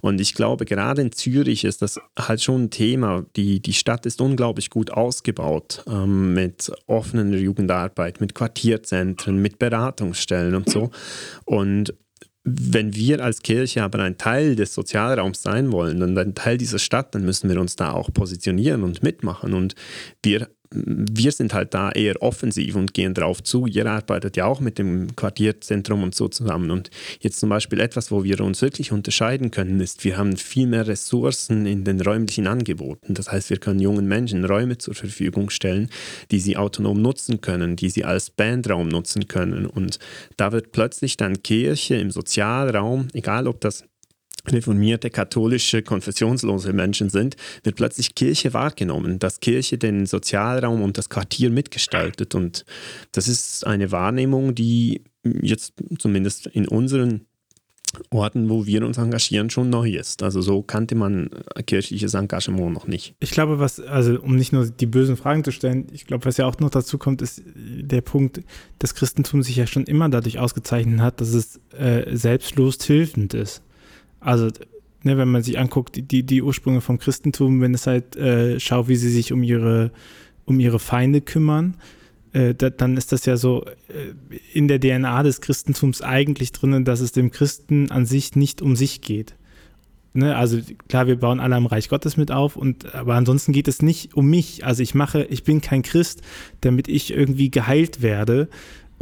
[0.00, 3.24] Und ich glaube, gerade in Zürich ist das halt schon ein Thema.
[3.36, 10.54] Die, die Stadt ist unglaublich gut ausgebaut ähm, mit offener Jugendarbeit, mit Quartierzentren, mit Beratungsstellen
[10.54, 10.90] und so.
[11.44, 11.94] Und
[12.44, 16.80] wenn wir als Kirche aber ein Teil des Sozialraums sein wollen und ein Teil dieser
[16.80, 19.54] Stadt, dann müssen wir uns da auch positionieren und mitmachen.
[19.54, 19.74] Und
[20.22, 23.66] wir, wir sind halt da eher offensiv und gehen drauf zu.
[23.66, 26.70] Ihr arbeitet ja auch mit dem Quartierzentrum und so zusammen.
[26.70, 30.66] Und jetzt zum Beispiel etwas, wo wir uns wirklich unterscheiden können, ist, wir haben viel
[30.66, 33.14] mehr Ressourcen in den räumlichen Angeboten.
[33.14, 35.88] Das heißt, wir können jungen Menschen Räume zur Verfügung stellen,
[36.30, 39.66] die sie autonom nutzen können, die sie als Bandraum nutzen können.
[39.66, 39.98] Und
[40.36, 43.84] da wird plötzlich dann Kirche im Sozialraum, egal ob das
[44.48, 51.08] reformierte, katholische, konfessionslose Menschen sind, wird plötzlich Kirche wahrgenommen, dass Kirche den Sozialraum und das
[51.08, 52.34] Quartier mitgestaltet.
[52.34, 52.64] Und
[53.12, 57.26] das ist eine Wahrnehmung, die jetzt zumindest in unseren
[58.10, 60.22] Orten, wo wir uns engagieren, schon neu ist.
[60.22, 61.28] Also so kannte man
[61.66, 63.14] kirchliches Engagement noch nicht.
[63.20, 66.38] Ich glaube, was, also um nicht nur die bösen Fragen zu stellen, ich glaube, was
[66.38, 68.40] ja auch noch dazu kommt, ist der Punkt,
[68.78, 73.62] dass Christentum sich ja schon immer dadurch ausgezeichnet hat, dass es äh, selbstlos hilfend ist.
[74.22, 74.48] Also,
[75.02, 78.88] ne, wenn man sich anguckt, die, die Ursprünge vom Christentum, wenn es halt äh, schaut,
[78.88, 79.90] wie sie sich um ihre,
[80.44, 81.76] um ihre Feinde kümmern,
[82.32, 84.14] äh, da, dann ist das ja so äh,
[84.52, 88.76] in der DNA des Christentums eigentlich drin, dass es dem Christen an sich nicht um
[88.76, 89.34] sich geht.
[90.14, 90.58] Ne, also
[90.88, 94.14] klar, wir bauen alle am Reich Gottes mit auf, und aber ansonsten geht es nicht
[94.14, 94.64] um mich.
[94.64, 96.20] Also ich mache, ich bin kein Christ,
[96.60, 98.48] damit ich irgendwie geheilt werde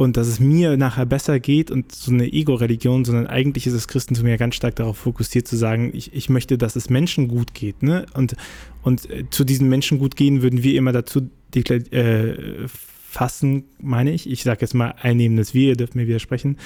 [0.01, 3.87] und dass es mir nachher besser geht und so eine Ego-Religion, sondern eigentlich ist das
[3.87, 7.53] Christentum ja ganz stark darauf fokussiert zu sagen, ich, ich möchte, dass es Menschen gut
[7.53, 7.83] geht.
[7.83, 8.07] Ne?
[8.15, 8.35] Und,
[8.81, 12.33] und äh, zu diesen Menschen gut gehen würden wir immer dazu äh,
[12.67, 16.57] fassen, meine ich, ich sage jetzt mal einnehmendes Wir, ihr dürft mir widersprechen,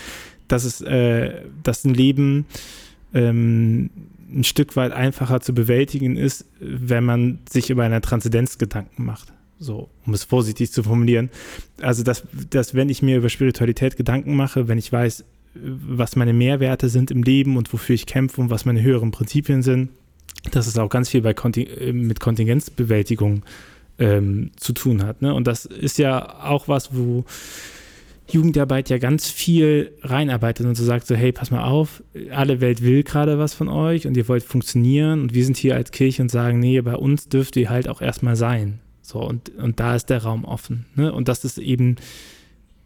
[0.47, 2.45] dass es, äh, dass ein Leben
[3.13, 3.89] ähm,
[4.33, 9.34] ein Stück weit einfacher zu bewältigen ist, wenn man sich über eine Transzendenz Gedanken macht.
[9.57, 11.29] So, um es vorsichtig zu formulieren.
[11.81, 15.23] Also, dass, dass wenn ich mir über Spiritualität Gedanken mache, wenn ich weiß,
[15.55, 19.61] was meine Mehrwerte sind im Leben und wofür ich kämpfe und was meine höheren Prinzipien
[19.61, 19.89] sind,
[20.51, 23.43] dass es auch ganz viel bei Konti äh, mit Kontingenzbewältigung
[23.97, 25.21] ähm, zu tun hat.
[25.21, 25.33] Ne?
[25.33, 27.23] Und das ist ja auch was, wo
[28.27, 32.81] Jugendarbeit ja ganz viel reinarbeitet und so sagt so, hey, pass mal auf, alle Welt
[32.81, 36.23] will gerade was von euch und ihr wollt funktionieren und wir sind hier als Kirche
[36.23, 38.79] und sagen, nee, bei uns dürft ihr halt auch erstmal sein.
[39.05, 40.87] So, und, und da ist der Raum offen.
[40.95, 41.13] Ne?
[41.13, 41.97] Und das ist eben,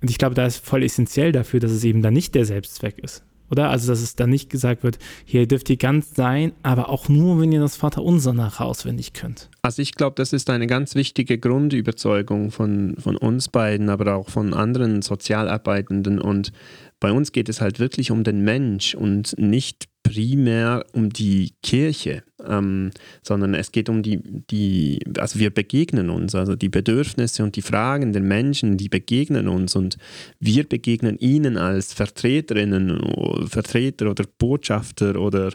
[0.01, 2.99] und ich glaube, da ist voll essentiell dafür, dass es eben dann nicht der Selbstzweck
[2.99, 3.23] ist.
[3.49, 3.69] Oder?
[3.69, 7.39] Also, dass es dann nicht gesagt wird, hier dürft ihr ganz sein, aber auch nur,
[7.39, 9.49] wenn ihr das Vaterunser nachher auswendig könnt.
[9.62, 14.29] Also ich glaube, das ist eine ganz wichtige Grundüberzeugung von, von uns beiden, aber auch
[14.29, 16.19] von anderen Sozialarbeitenden.
[16.19, 16.51] Und
[16.99, 22.23] bei uns geht es halt wirklich um den Mensch und nicht primär um die Kirche,
[22.47, 22.91] ähm,
[23.21, 24.19] sondern es geht um die,
[24.49, 29.47] die, also wir begegnen uns, also die Bedürfnisse und die Fragen der Menschen, die begegnen
[29.47, 29.97] uns und
[30.39, 35.51] wir begegnen ihnen als Vertreterinnen, Vertreter oder Botschafter oder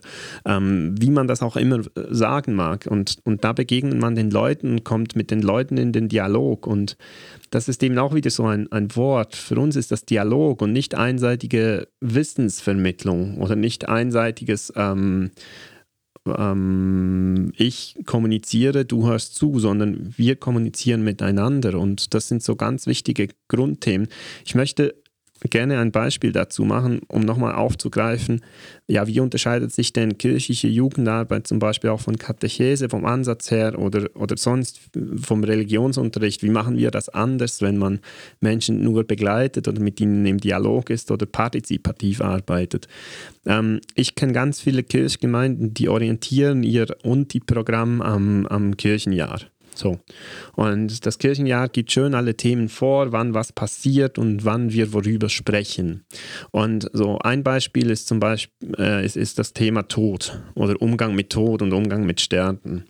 [0.47, 2.87] ähm, wie man das auch immer sagen mag.
[2.89, 6.67] Und, und da begegnet man den Leuten und kommt mit den Leuten in den Dialog
[6.67, 6.97] und
[7.51, 9.37] das ist eben auch wieder so ein, ein Wort.
[9.37, 13.89] Für uns ist das Dialog und nicht einseitige Wissensvermittlung oder nicht
[14.45, 15.31] einseitiges ähm,
[16.27, 22.87] ähm, ich kommuniziere, du hörst zu, sondern wir kommunizieren miteinander und das sind so ganz
[22.87, 24.09] wichtige Grundthemen.
[24.45, 24.95] Ich möchte
[25.51, 28.41] gerne ein Beispiel dazu machen, um nochmal aufzugreifen,
[28.87, 33.79] ja, wie unterscheidet sich denn kirchliche Jugendarbeit zum Beispiel auch von Katechese, vom Ansatz her
[33.79, 34.81] oder, oder sonst
[35.23, 36.43] vom Religionsunterricht?
[36.43, 38.01] Wie machen wir das anders, wenn man
[38.41, 42.89] Menschen nur begleitet oder mit ihnen im Dialog ist oder partizipativ arbeitet?
[43.47, 49.41] Ähm, ich kenne ganz viele Kirchgemeinden, die orientieren ihr UNTI-Programm am, am Kirchenjahr.
[49.75, 49.99] So.
[50.55, 55.29] Und das Kirchenjahr gibt schön alle Themen vor, wann was passiert und wann wir worüber
[55.29, 56.05] sprechen.
[56.51, 61.15] Und so ein Beispiel ist zum Beispiel äh, ist, ist das Thema Tod oder Umgang
[61.15, 62.85] mit Tod und Umgang mit Sterben.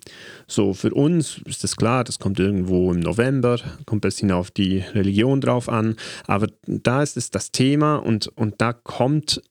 [0.47, 4.51] So, für uns ist das klar, das kommt irgendwo im November, kommt ein bisschen auf
[4.51, 5.95] die Religion drauf an,
[6.27, 9.41] aber da ist es das Thema und, und da kommt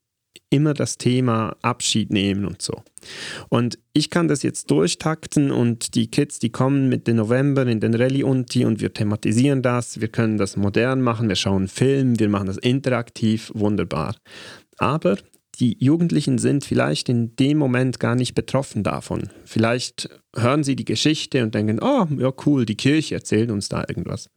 [0.54, 2.82] immer das Thema Abschied nehmen und so.
[3.48, 7.80] Und ich kann das jetzt durchtakten und die Kids, die kommen mit den November in
[7.80, 12.28] den Rallye-Unti und wir thematisieren das, wir können das modern machen, wir schauen Film, wir
[12.28, 14.14] machen das interaktiv, wunderbar.
[14.78, 15.16] Aber
[15.60, 19.28] die Jugendlichen sind vielleicht in dem Moment gar nicht betroffen davon.
[19.44, 23.84] Vielleicht hören sie die Geschichte und denken, oh, ja cool, die Kirche erzählt uns da
[23.88, 24.30] irgendwas.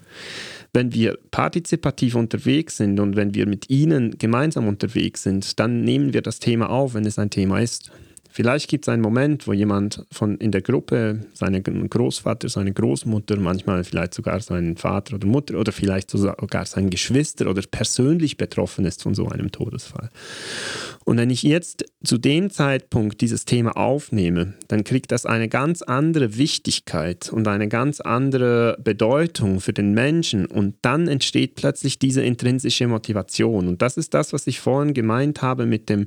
[0.74, 6.14] Wenn wir partizipativ unterwegs sind und wenn wir mit ihnen gemeinsam unterwegs sind, dann nehmen
[6.14, 7.92] wir das Thema auf, wenn es ein Thema ist.
[8.38, 13.36] Vielleicht gibt es einen Moment, wo jemand von in der Gruppe, seinen Großvater, seine Großmutter,
[13.38, 18.86] manchmal vielleicht sogar seinen Vater oder Mutter oder vielleicht sogar sein Geschwister oder persönlich betroffen
[18.86, 20.12] ist von so einem Todesfall.
[21.04, 25.82] Und wenn ich jetzt zu dem Zeitpunkt dieses Thema aufnehme, dann kriegt das eine ganz
[25.82, 32.22] andere Wichtigkeit und eine ganz andere Bedeutung für den Menschen und dann entsteht plötzlich diese
[32.22, 33.68] intrinsische Motivation.
[33.68, 36.06] Und das ist das, was ich vorhin gemeint habe mit dem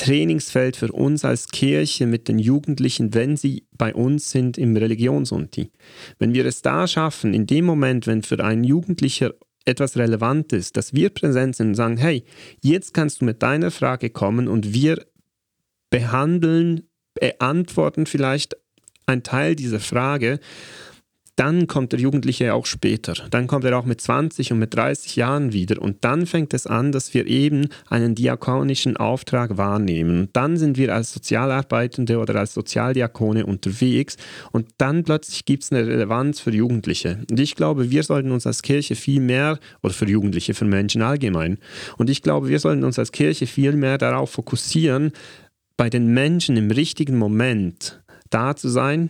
[0.00, 5.72] Trainingsfeld für uns als Kirche mit den Jugendlichen, wenn sie bei uns sind im Religionsunti.
[6.18, 9.34] Wenn wir es da schaffen, in dem Moment, wenn für einen Jugendlicher
[9.66, 12.24] etwas relevant ist, dass wir präsent sind und sagen, hey,
[12.62, 15.04] jetzt kannst du mit deiner Frage kommen und wir
[15.90, 18.56] behandeln, beantworten vielleicht
[19.04, 20.40] einen Teil dieser Frage
[21.40, 23.14] dann kommt der Jugendliche auch später.
[23.30, 25.80] Dann kommt er auch mit 20 und mit 30 Jahren wieder.
[25.80, 30.20] Und dann fängt es an, dass wir eben einen diakonischen Auftrag wahrnehmen.
[30.20, 34.18] Und dann sind wir als Sozialarbeitende oder als Sozialdiakone unterwegs.
[34.52, 37.20] Und dann plötzlich gibt es eine Relevanz für Jugendliche.
[37.30, 41.00] Und ich glaube, wir sollten uns als Kirche viel mehr, oder für Jugendliche, für Menschen
[41.00, 41.56] allgemein,
[41.96, 45.12] und ich glaube, wir sollten uns als Kirche viel mehr darauf fokussieren,
[45.78, 49.08] bei den Menschen im richtigen Moment da zu sein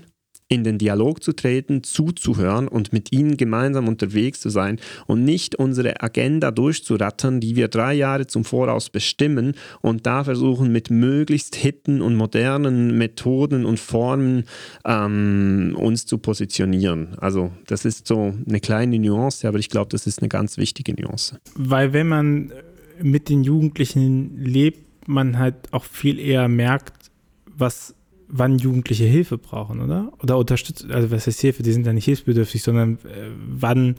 [0.51, 5.55] in den Dialog zu treten, zuzuhören und mit ihnen gemeinsam unterwegs zu sein und nicht
[5.55, 11.55] unsere Agenda durchzurattern, die wir drei Jahre zum Voraus bestimmen und da versuchen mit möglichst
[11.55, 14.43] hippen und modernen Methoden und Formen
[14.85, 17.17] ähm, uns zu positionieren.
[17.19, 21.01] Also das ist so eine kleine Nuance, aber ich glaube, das ist eine ganz wichtige
[21.01, 21.39] Nuance.
[21.55, 22.53] Weil wenn man
[23.01, 27.11] mit den Jugendlichen lebt, man halt auch viel eher merkt,
[27.47, 27.95] was
[28.31, 30.13] wann Jugendliche Hilfe brauchen, oder?
[30.23, 33.97] Oder unterstützt, also was heißt Hilfe, die sind ja nicht hilfsbedürftig, sondern äh, wann,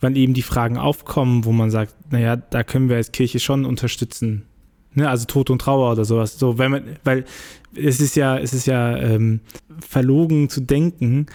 [0.00, 3.64] wann eben die Fragen aufkommen, wo man sagt, naja, da können wir als Kirche schon
[3.64, 4.44] unterstützen.
[4.94, 5.08] Ne?
[5.08, 6.38] Also Tod und Trauer oder sowas.
[6.38, 7.24] So, wenn man, weil
[7.74, 9.40] es ist ja, es ist ja ähm,
[9.80, 11.26] verlogen zu denken,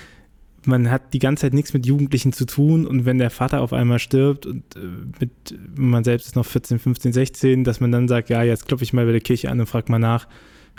[0.66, 3.74] man hat die ganze Zeit nichts mit Jugendlichen zu tun und wenn der Vater auf
[3.74, 4.80] einmal stirbt und äh,
[5.20, 5.32] mit,
[5.76, 8.94] man selbst ist noch 14, 15, 16, dass man dann sagt, ja, jetzt klopfe ich
[8.94, 10.28] mal bei der Kirche an und frage mal nach,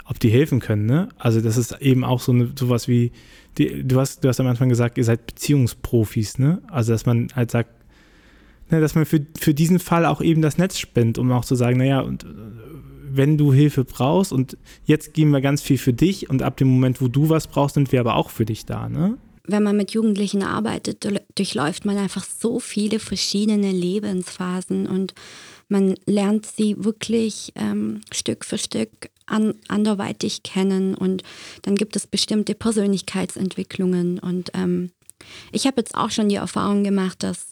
[0.05, 0.85] ob die helfen können.
[0.85, 1.09] Ne?
[1.17, 3.11] Also das ist eben auch so eine, sowas wie,
[3.57, 6.39] die, du, hast, du hast am Anfang gesagt, ihr seid Beziehungsprofis.
[6.39, 6.61] Ne?
[6.67, 7.71] Also dass man halt sagt,
[8.69, 11.55] ne, dass man für, für diesen Fall auch eben das Netz spendet, um auch zu
[11.55, 12.27] sagen, naja, und äh,
[13.11, 16.67] wenn du Hilfe brauchst und jetzt geben wir ganz viel für dich und ab dem
[16.67, 18.89] Moment, wo du was brauchst, sind wir aber auch für dich da.
[18.89, 19.17] Ne?
[19.47, 25.13] wenn man mit Jugendlichen arbeitet, durchläuft man einfach so viele verschiedene Lebensphasen und
[25.67, 31.23] man lernt sie wirklich ähm, Stück für Stück an, anderweitig kennen und
[31.63, 34.19] dann gibt es bestimmte Persönlichkeitsentwicklungen.
[34.19, 34.91] Und ähm,
[35.51, 37.49] ich habe jetzt auch schon die Erfahrung gemacht, dass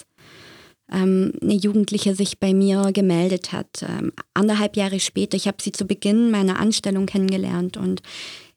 [0.92, 3.84] ähm, eine Jugendliche sich bei mir gemeldet hat.
[3.84, 8.02] Ähm, anderthalb Jahre später, ich habe sie zu Beginn meiner Anstellung kennengelernt und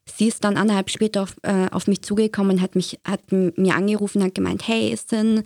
[0.05, 4.23] sie ist dann anderthalb später auf, äh, auf mich zugekommen, hat mich, hat mir angerufen,
[4.23, 5.43] hat gemeint, hey, Sin,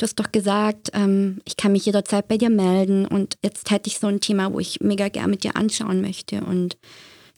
[0.00, 3.88] du hast doch gesagt, ähm, ich kann mich jederzeit bei dir melden und jetzt hätte
[3.88, 6.40] ich so ein Thema, wo ich mega gern mit dir anschauen möchte.
[6.42, 6.78] Und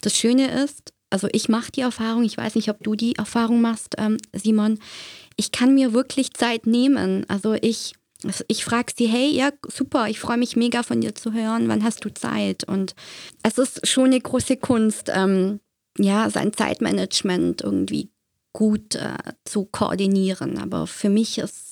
[0.00, 3.60] das Schöne ist, also ich mache die Erfahrung, ich weiß nicht, ob du die Erfahrung
[3.60, 4.78] machst, ähm, Simon,
[5.36, 7.26] ich kann mir wirklich Zeit nehmen.
[7.28, 7.94] Also ich,
[8.46, 11.82] ich frage sie, hey, ja, super, ich freue mich mega von dir zu hören, wann
[11.82, 12.62] hast du Zeit?
[12.64, 12.94] Und
[13.42, 15.58] es ist schon eine große Kunst, ähm,
[15.98, 18.10] ja, sein Zeitmanagement irgendwie
[18.52, 20.58] gut äh, zu koordinieren.
[20.58, 21.71] Aber für mich ist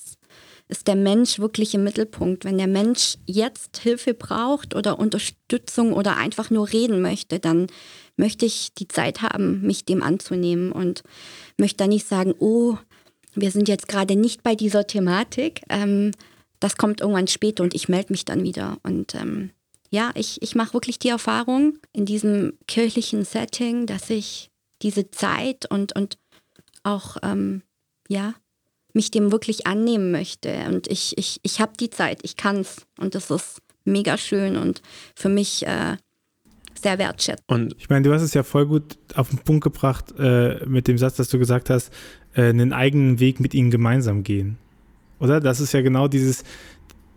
[0.71, 2.45] ist der Mensch wirklich im Mittelpunkt.
[2.45, 7.67] Wenn der Mensch jetzt Hilfe braucht oder Unterstützung oder einfach nur reden möchte, dann
[8.15, 11.03] möchte ich die Zeit haben, mich dem anzunehmen und
[11.57, 12.77] möchte da nicht sagen, oh,
[13.33, 15.61] wir sind jetzt gerade nicht bei dieser Thematik.
[15.69, 16.11] Ähm,
[16.59, 18.77] das kommt irgendwann später und ich melde mich dann wieder.
[18.83, 19.51] Und ähm,
[19.89, 25.69] ja, ich, ich mache wirklich die Erfahrung in diesem kirchlichen Setting, dass ich diese Zeit
[25.69, 26.17] und, und
[26.83, 27.61] auch, ähm,
[28.07, 28.35] ja,
[28.93, 30.53] mich dem wirklich annehmen möchte.
[30.67, 32.85] Und ich, ich, ich habe die Zeit, ich kann es.
[32.97, 34.81] Und das ist mega schön und
[35.15, 35.97] für mich äh,
[36.81, 37.43] sehr wertschätzend.
[37.47, 40.87] Und ich meine, du hast es ja voll gut auf den Punkt gebracht äh, mit
[40.87, 41.91] dem Satz, dass du gesagt hast,
[42.33, 44.57] äh, einen eigenen Weg mit ihnen gemeinsam gehen.
[45.19, 45.39] Oder?
[45.39, 46.43] Das ist ja genau dieses,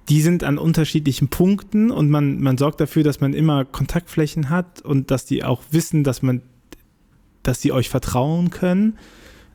[0.08, 4.82] die sind an unterschiedlichen Punkten und man, man sorgt dafür, dass man immer Kontaktflächen hat
[4.82, 6.42] und dass die auch wissen, dass man,
[7.42, 8.98] dass sie euch vertrauen können.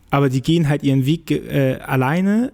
[0.09, 2.51] Aber die gehen halt ihren Weg äh, alleine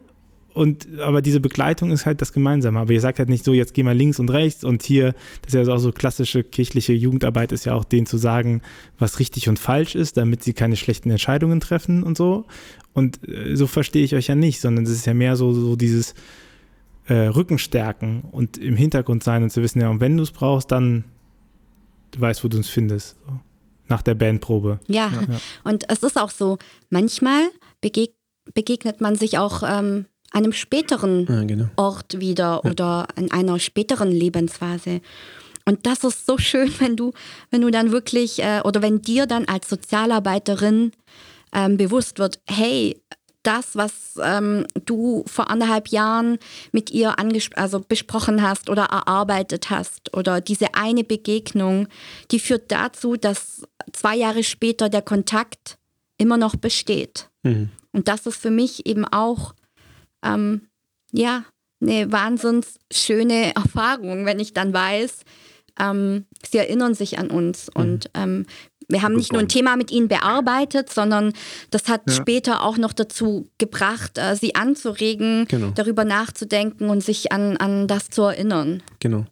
[0.55, 2.79] und aber diese Begleitung ist halt das Gemeinsame.
[2.79, 5.53] Aber ihr sagt halt nicht so, jetzt geh mal links und rechts und hier, das
[5.53, 8.61] ist ja auch so klassische kirchliche Jugendarbeit, ist ja auch denen zu sagen,
[8.97, 12.45] was richtig und falsch ist, damit sie keine schlechten Entscheidungen treffen und so.
[12.93, 15.75] Und äh, so verstehe ich euch ja nicht, sondern es ist ja mehr so, so
[15.75, 16.15] dieses
[17.07, 20.71] äh, Rückenstärken und im Hintergrund sein und zu wissen, ja, und wenn du es brauchst,
[20.71, 21.03] dann
[22.11, 23.17] du weißt, wo du uns findest.
[23.27, 23.33] So.
[23.87, 24.79] Nach der Bandprobe.
[24.87, 25.11] Ja.
[25.11, 25.39] ja.
[25.63, 26.57] und es ist auch so,
[26.89, 27.49] manchmal
[27.81, 28.13] begeg
[28.53, 31.65] begegnet man sich auch ähm, einem späteren ja, genau.
[31.77, 32.71] Ort wieder ja.
[32.71, 35.01] oder in einer späteren Lebensphase.
[35.65, 37.11] Und das ist so schön, wenn du,
[37.49, 40.91] wenn du dann wirklich äh, oder wenn dir dann als Sozialarbeiterin
[41.53, 43.01] ähm, bewusst wird, hey,
[43.45, 46.39] das, was ähm, du vor anderthalb Jahren
[46.71, 47.15] mit ihr
[47.55, 51.87] also besprochen hast oder erarbeitet hast oder diese eine Begegnung,
[52.31, 55.77] die führt dazu, dass zwei Jahre später der Kontakt
[56.17, 57.29] immer noch besteht.
[57.43, 57.69] Mhm.
[57.91, 59.53] Und das ist für mich eben auch
[60.23, 60.67] ähm,
[61.11, 61.45] ja,
[61.81, 65.21] eine wahnsinns schöne Erfahrung, wenn ich dann weiß,
[65.79, 67.81] ähm, sie erinnern sich an uns mhm.
[67.81, 68.45] und ähm,
[68.87, 71.33] wir haben nicht nur ein Thema mit ihnen bearbeitet, sondern
[71.71, 72.13] das hat ja.
[72.13, 75.71] später auch noch dazu gebracht, äh, sie anzuregen, genau.
[75.73, 78.83] darüber nachzudenken und sich an, an das zu erinnern.
[78.99, 79.25] Genau.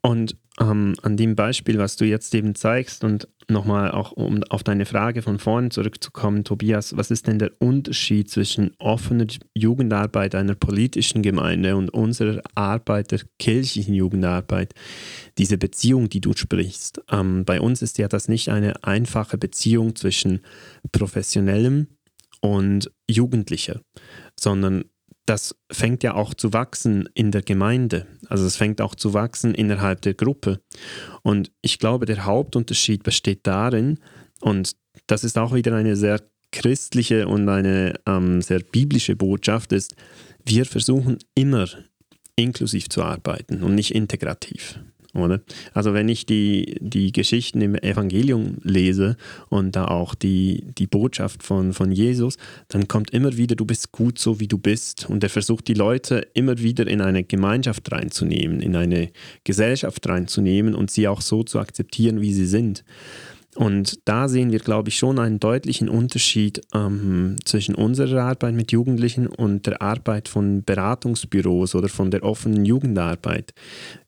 [0.00, 4.62] Und ähm, an dem Beispiel, was du jetzt eben zeigst und nochmal auch um auf
[4.62, 10.54] deine Frage von vorne zurückzukommen, Tobias, was ist denn der Unterschied zwischen offener Jugendarbeit einer
[10.54, 14.74] politischen Gemeinde und unserer Arbeit der kirchlichen Jugendarbeit?
[15.38, 17.02] Diese Beziehung, die du sprichst.
[17.10, 20.40] Ähm, bei uns ist ja das nicht eine einfache Beziehung zwischen
[20.92, 21.86] professionellem
[22.40, 23.80] und Jugendlicher,
[24.38, 24.84] sondern
[25.28, 28.06] das fängt ja auch zu wachsen in der Gemeinde.
[28.28, 30.60] Also es fängt auch zu wachsen innerhalb der Gruppe.
[31.22, 33.98] Und ich glaube, der Hauptunterschied besteht darin,
[34.40, 39.94] und das ist auch wieder eine sehr christliche und eine ähm, sehr biblische Botschaft, ist,
[40.44, 41.68] wir versuchen immer
[42.36, 44.80] inklusiv zu arbeiten und nicht integrativ.
[45.20, 45.40] Oder?
[45.74, 49.16] Also wenn ich die, die Geschichten im Evangelium lese
[49.48, 52.36] und da auch die, die Botschaft von, von Jesus,
[52.68, 55.08] dann kommt immer wieder, du bist gut so, wie du bist.
[55.08, 59.10] Und er versucht die Leute immer wieder in eine Gemeinschaft reinzunehmen, in eine
[59.44, 62.84] Gesellschaft reinzunehmen und sie auch so zu akzeptieren, wie sie sind.
[63.58, 68.70] Und da sehen wir, glaube ich, schon einen deutlichen Unterschied ähm, zwischen unserer Arbeit mit
[68.70, 73.52] Jugendlichen und der Arbeit von Beratungsbüros oder von der offenen Jugendarbeit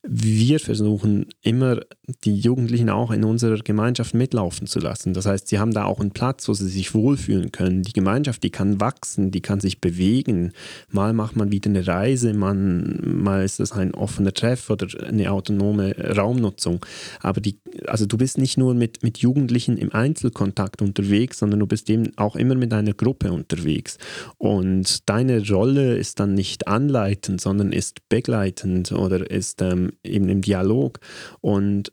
[0.02, 1.80] wir versuchen immer,
[2.24, 5.12] die Jugendlichen auch in unserer Gemeinschaft mitlaufen zu lassen.
[5.12, 7.82] Das heißt, sie haben da auch einen Platz, wo sie sich wohlfühlen können.
[7.82, 10.52] Die Gemeinschaft, die kann wachsen, die kann sich bewegen.
[10.90, 15.30] Mal macht man wieder eine Reise, man, mal ist das ein offener Treff oder eine
[15.30, 16.84] autonome Raumnutzung.
[17.20, 21.66] Aber die, also du bist nicht nur mit, mit Jugendlichen im Einzelkontakt unterwegs, sondern du
[21.66, 23.98] bist eben auch immer mit einer Gruppe unterwegs.
[24.38, 30.42] Und deine Rolle ist dann nicht anleitend, sondern ist begleitend oder ist ähm, eben im
[30.42, 31.00] Dialog.
[31.40, 31.92] Und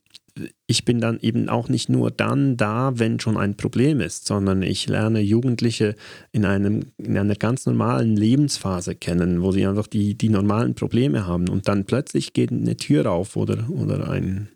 [0.68, 4.62] ich bin dann eben auch nicht nur dann da, wenn schon ein Problem ist, sondern
[4.62, 5.96] ich lerne Jugendliche
[6.32, 11.26] in, einem, in einer ganz normalen Lebensphase kennen, wo sie einfach die, die normalen Probleme
[11.26, 14.50] haben und dann plötzlich geht eine Tür auf oder, oder ein,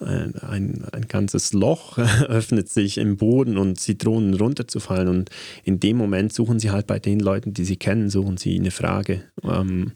[0.00, 5.08] ein, ein, ein ganzes Loch öffnet sich im Boden und sie drohen runterzufallen.
[5.08, 5.30] Und
[5.64, 8.70] in dem Moment suchen sie halt bei den Leuten, die sie kennen, suchen sie eine
[8.70, 9.92] Frage, ähm,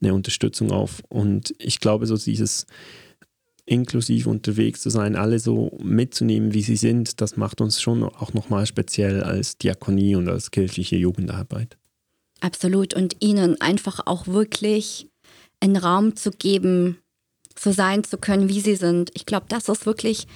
[0.00, 1.02] eine Unterstützung auf.
[1.08, 2.66] Und ich glaube, so dieses
[3.64, 8.32] inklusiv unterwegs zu sein, alle so mitzunehmen, wie sie sind, das macht uns schon auch
[8.34, 11.76] nochmal speziell als Diakonie und als kirchliche Jugendarbeit.
[12.40, 12.94] Absolut.
[12.94, 15.08] Und ihnen einfach auch wirklich
[15.60, 16.98] einen Raum zu geben,
[17.62, 19.10] so sein zu können, wie sie sind.
[19.14, 20.26] Ich glaube, das ist wirklich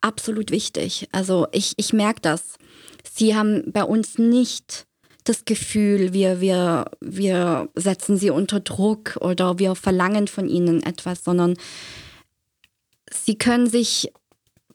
[0.00, 1.08] absolut wichtig.
[1.12, 2.54] Also ich, ich merke das.
[3.04, 4.86] Sie haben bei uns nicht
[5.24, 11.24] das Gefühl, wir, wir, wir setzen sie unter Druck oder wir verlangen von ihnen etwas,
[11.24, 11.56] sondern
[13.10, 14.12] sie können sich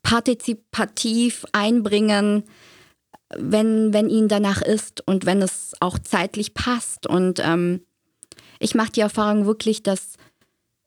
[0.04, 2.44] partizipativ einbringen,
[3.38, 7.08] wenn, wenn ihnen danach ist und wenn es auch zeitlich passt.
[7.08, 7.82] Und ähm,
[8.60, 10.18] ich mache die Erfahrung wirklich, dass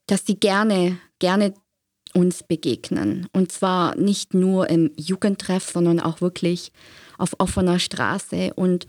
[0.07, 1.55] dass sie gerne, gerne
[2.15, 3.27] uns begegnen.
[3.33, 6.73] Und zwar nicht nur im Jugendtreff, sondern auch wirklich
[7.19, 8.53] auf offener Straße.
[8.55, 8.87] Und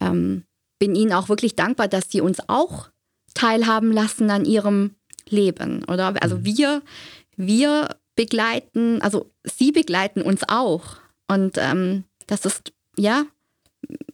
[0.00, 0.44] ähm,
[0.78, 2.90] bin ihnen auch wirklich dankbar, dass sie uns auch
[3.34, 4.94] teilhaben lassen an ihrem
[5.28, 5.84] Leben.
[5.84, 6.44] Oder also mhm.
[6.44, 6.82] wir,
[7.36, 10.96] wir begleiten, also sie begleiten uns auch.
[11.28, 13.24] Und ähm, das ist ja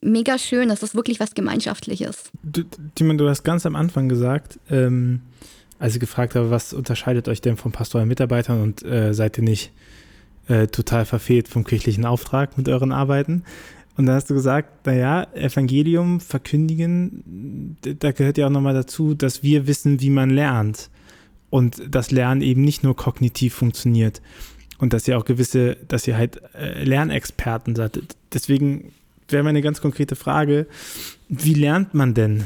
[0.01, 0.69] mega schön.
[0.69, 2.31] Das ist wirklich was Gemeinschaftliches.
[2.43, 2.65] Du,
[2.95, 5.21] Timon, du hast ganz am Anfang gesagt, ähm,
[5.83, 9.43] als ich gefragt habe, was unterscheidet euch denn von pastoralen Mitarbeitern und äh, seid ihr
[9.43, 9.73] nicht
[10.47, 13.43] äh, total verfehlt vom kirchlichen Auftrag mit euren Arbeiten?
[13.97, 19.43] Und dann hast du gesagt, naja, Evangelium verkündigen, da gehört ja auch nochmal dazu, dass
[19.43, 20.89] wir wissen, wie man lernt.
[21.51, 24.23] Und das Lernen eben nicht nur kognitiv funktioniert.
[24.79, 27.99] Und dass ihr auch gewisse, dass ihr halt äh, Lernexperten seid.
[28.33, 28.93] Deswegen
[29.29, 30.69] wäre meine ganz konkrete Frage,
[31.29, 32.45] wie lernt man denn,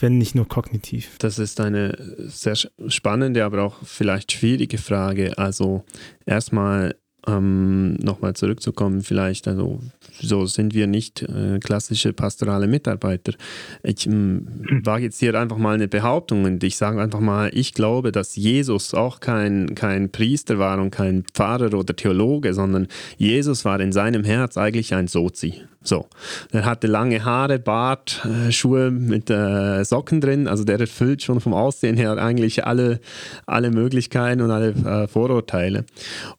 [0.00, 1.16] wenn nicht nur kognitiv?
[1.18, 5.36] Das ist eine sehr spannende, aber auch vielleicht schwierige Frage.
[5.38, 5.84] Also
[6.26, 6.94] erstmal
[7.28, 9.80] ähm, nochmal zurückzukommen, vielleicht, also
[10.20, 13.34] so sind wir nicht äh, klassische pastorale Mitarbeiter.
[13.82, 14.46] Ich ähm,
[14.84, 18.36] wage jetzt hier einfach mal eine Behauptung und ich sage einfach mal, ich glaube, dass
[18.36, 23.92] Jesus auch kein, kein Priester war und kein Pfarrer oder Theologe, sondern Jesus war in
[23.92, 25.62] seinem Herz eigentlich ein Sozi.
[25.82, 26.06] So,
[26.50, 31.40] er hatte lange Haare, Bart, äh, Schuhe mit äh, Socken drin, also der erfüllt schon
[31.40, 33.00] vom Aussehen her eigentlich alle,
[33.46, 35.84] alle Möglichkeiten und alle äh, Vorurteile.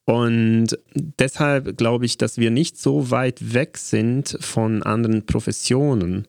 [0.04, 6.28] Und deshalb glaube ich, dass wir nicht so weit weg sind von anderen Professionen.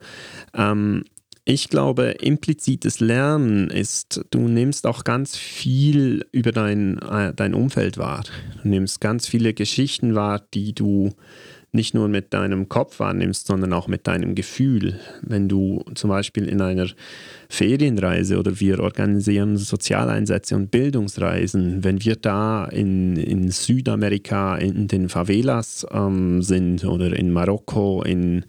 [0.54, 1.04] Ähm,
[1.44, 7.98] ich glaube, implizites Lernen ist, du nimmst auch ganz viel über dein, äh, dein Umfeld
[7.98, 8.22] wahr.
[8.62, 11.12] Du nimmst ganz viele Geschichten wahr, die du
[11.72, 14.98] nicht nur mit deinem Kopf wahrnimmst, sondern auch mit deinem Gefühl.
[15.22, 16.88] Wenn du zum Beispiel in einer
[17.50, 25.08] Ferienreise oder wir organisieren Sozialeinsätze und Bildungsreisen, wenn wir da in, in Südamerika in den
[25.08, 28.44] Favelas ähm, sind oder in Marokko, in,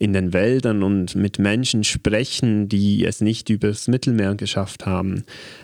[0.00, 5.22] in den Wäldern und mit Menschen sprechen, die es nicht übers Mittelmeer geschafft haben,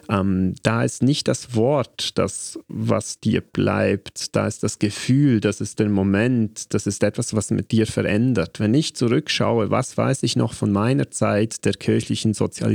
[0.09, 5.61] ähm, da ist nicht das Wort, das, was dir bleibt, da ist das Gefühl, das
[5.61, 8.61] ist der Moment, das ist etwas, was mit dir verändert.
[8.61, 12.68] Wenn ich zurückschaue, was weiß ich noch von meiner Zeit der kirchlichen Sozialisation,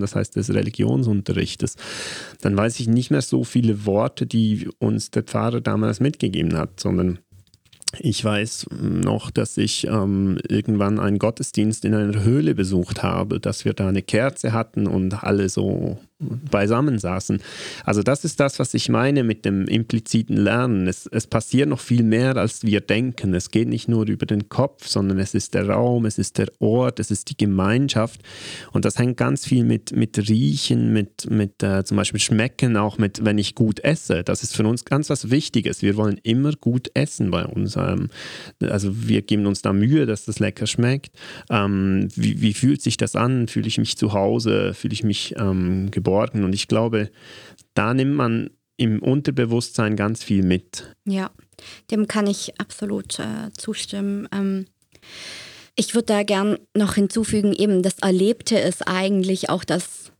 [0.00, 1.76] das heißt des Religionsunterrichtes,
[2.40, 6.80] dann weiß ich nicht mehr so viele Worte, die uns der Pfarrer damals mitgegeben hat,
[6.80, 7.18] sondern
[7.98, 13.64] ich weiß noch, dass ich ähm, irgendwann einen Gottesdienst in einer Höhle besucht habe, dass
[13.64, 17.40] wir da eine Kerze hatten und alle so beisammen saßen.
[17.84, 20.88] Also das ist das, was ich meine mit dem impliziten Lernen.
[20.88, 23.34] Es, es passiert noch viel mehr, als wir denken.
[23.34, 26.48] Es geht nicht nur über den Kopf, sondern es ist der Raum, es ist der
[26.58, 28.20] Ort, es ist die Gemeinschaft.
[28.72, 32.98] Und das hängt ganz viel mit, mit Riechen, mit, mit äh, zum Beispiel Schmecken, auch
[32.98, 34.24] mit, wenn ich gut esse.
[34.24, 35.82] Das ist für uns ganz was Wichtiges.
[35.82, 37.76] Wir wollen immer gut essen bei uns.
[37.76, 38.10] Ähm,
[38.60, 41.14] also wir geben uns da Mühe, dass das lecker schmeckt.
[41.48, 43.46] Ähm, wie, wie fühlt sich das an?
[43.46, 44.74] Fühle ich mich zu Hause?
[44.74, 46.07] Fühle ich mich ähm, geborgen?
[46.08, 46.44] Geborgen.
[46.44, 47.10] Und ich glaube,
[47.74, 50.94] da nimmt man im Unterbewusstsein ganz viel mit.
[51.04, 51.30] Ja,
[51.90, 54.28] dem kann ich absolut äh, zustimmen.
[54.32, 54.66] Ähm,
[55.74, 60.12] ich würde da gern noch hinzufügen, eben das Erlebte ist eigentlich auch das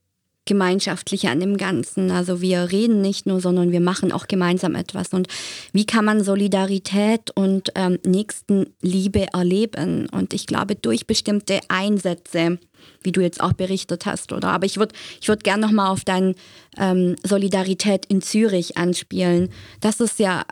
[0.45, 2.11] Gemeinschaftliche an dem Ganzen.
[2.11, 5.12] Also wir reden nicht nur, sondern wir machen auch gemeinsam etwas.
[5.12, 5.28] Und
[5.72, 10.09] wie kann man Solidarität und ähm, Nächstenliebe erleben?
[10.09, 12.59] Und ich glaube, durch bestimmte Einsätze,
[13.03, 14.49] wie du jetzt auch berichtet hast, oder?
[14.49, 16.35] Aber ich würde ich würd gerne nochmal auf deine
[16.76, 19.51] ähm, Solidarität in Zürich anspielen.
[19.81, 20.45] Das ist ja,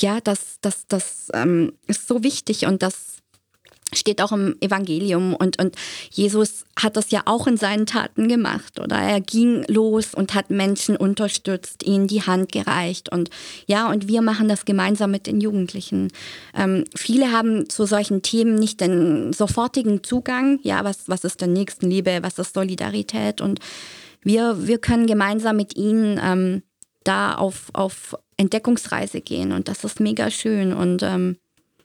[0.00, 3.13] ja, das, das, das ähm, ist so wichtig und das
[3.96, 5.76] steht auch im Evangelium und, und
[6.10, 10.50] Jesus hat das ja auch in seinen Taten gemacht oder er ging los und hat
[10.50, 13.30] Menschen unterstützt, ihnen die Hand gereicht und
[13.66, 16.10] ja und wir machen das gemeinsam mit den Jugendlichen.
[16.54, 21.52] Ähm, viele haben zu solchen Themen nicht den sofortigen Zugang, ja was, was ist denn
[21.52, 23.60] Nächstenliebe, was ist Solidarität und
[24.24, 26.62] wir, wir können gemeinsam mit ihnen ähm,
[27.04, 31.36] da auf, auf Entdeckungsreise gehen und das ist mega schön und ähm,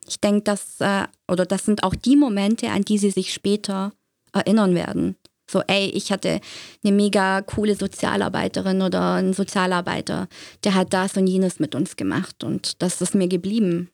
[0.10, 3.94] ich denke, dass, äh, oder das sind auch die Momente, an die sie sich später
[4.34, 5.16] erinnern werden.
[5.50, 6.42] So, ey, ich hatte
[6.84, 10.28] eine mega coole Sozialarbeiterin oder einen Sozialarbeiter,
[10.64, 13.90] der hat das und jenes mit uns gemacht und das ist mir geblieben.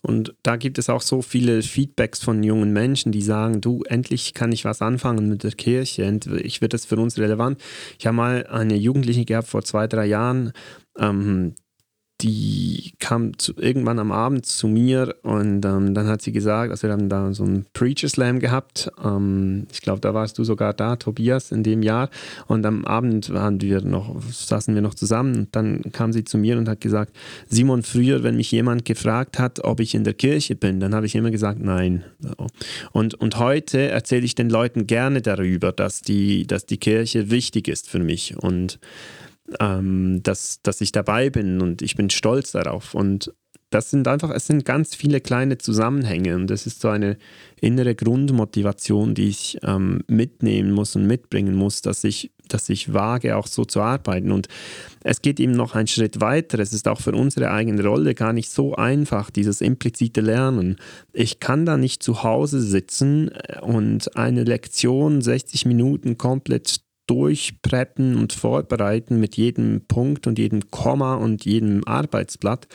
[0.00, 4.34] Und da gibt es auch so viele Feedbacks von jungen Menschen, die sagen, du, endlich
[4.34, 7.60] kann ich was anfangen mit der Kirche, ich wird das für uns relevant.
[7.98, 10.52] Ich habe mal eine Jugendliche gehabt vor zwei, drei Jahren,
[10.98, 11.54] ähm,
[12.20, 16.86] die kam zu, irgendwann am Abend zu mir und ähm, dann hat sie gesagt, also
[16.86, 18.90] wir haben da so einen Preacher Slam gehabt.
[19.04, 22.10] Ähm, ich glaube, da warst du sogar da, Tobias, in dem Jahr.
[22.46, 26.38] Und am Abend waren wir noch, saßen wir noch zusammen und dann kam sie zu
[26.38, 27.14] mir und hat gesagt,
[27.48, 31.06] Simon, früher, wenn mich jemand gefragt hat, ob ich in der Kirche bin, dann habe
[31.06, 32.04] ich immer gesagt, nein.
[32.92, 37.66] Und, und heute erzähle ich den Leuten gerne darüber, dass die, dass die Kirche wichtig
[37.66, 38.36] ist für mich.
[38.36, 38.78] Und
[39.60, 42.94] ähm, dass, dass ich dabei bin und ich bin stolz darauf.
[42.94, 43.32] Und
[43.74, 47.18] das sind einfach, es sind ganz viele kleine Zusammenhänge und das ist so eine
[47.60, 53.36] innere Grundmotivation, die ich ähm, mitnehmen muss und mitbringen muss, dass ich, dass ich wage,
[53.36, 54.30] auch so zu arbeiten.
[54.30, 54.46] Und
[55.02, 56.60] es geht eben noch einen Schritt weiter.
[56.60, 60.76] Es ist auch für unsere eigene Rolle gar nicht so einfach, dieses implizite Lernen.
[61.12, 63.30] Ich kann da nicht zu Hause sitzen
[63.60, 71.14] und eine Lektion 60 Minuten komplett durchpreppen und vorbereiten mit jedem Punkt und jedem Komma
[71.14, 72.66] und jedem Arbeitsblatt,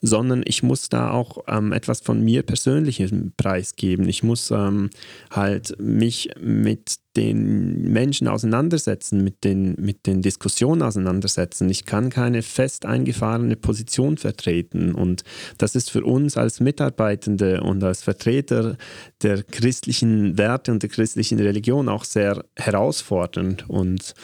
[0.00, 4.08] sondern ich muss da auch ähm, etwas von mir persönliches preisgeben.
[4.08, 4.90] Ich muss ähm,
[5.30, 11.68] halt mich mit den Menschen auseinandersetzen, mit den, mit den Diskussionen auseinandersetzen.
[11.68, 14.94] Ich kann keine fest eingefahrene Position vertreten.
[14.94, 15.24] Und
[15.56, 18.76] das ist für uns als Mitarbeitende und als Vertreter
[19.22, 23.68] der christlichen Werte und der christlichen Religion auch sehr herausfordernd.
[23.68, 24.14] Und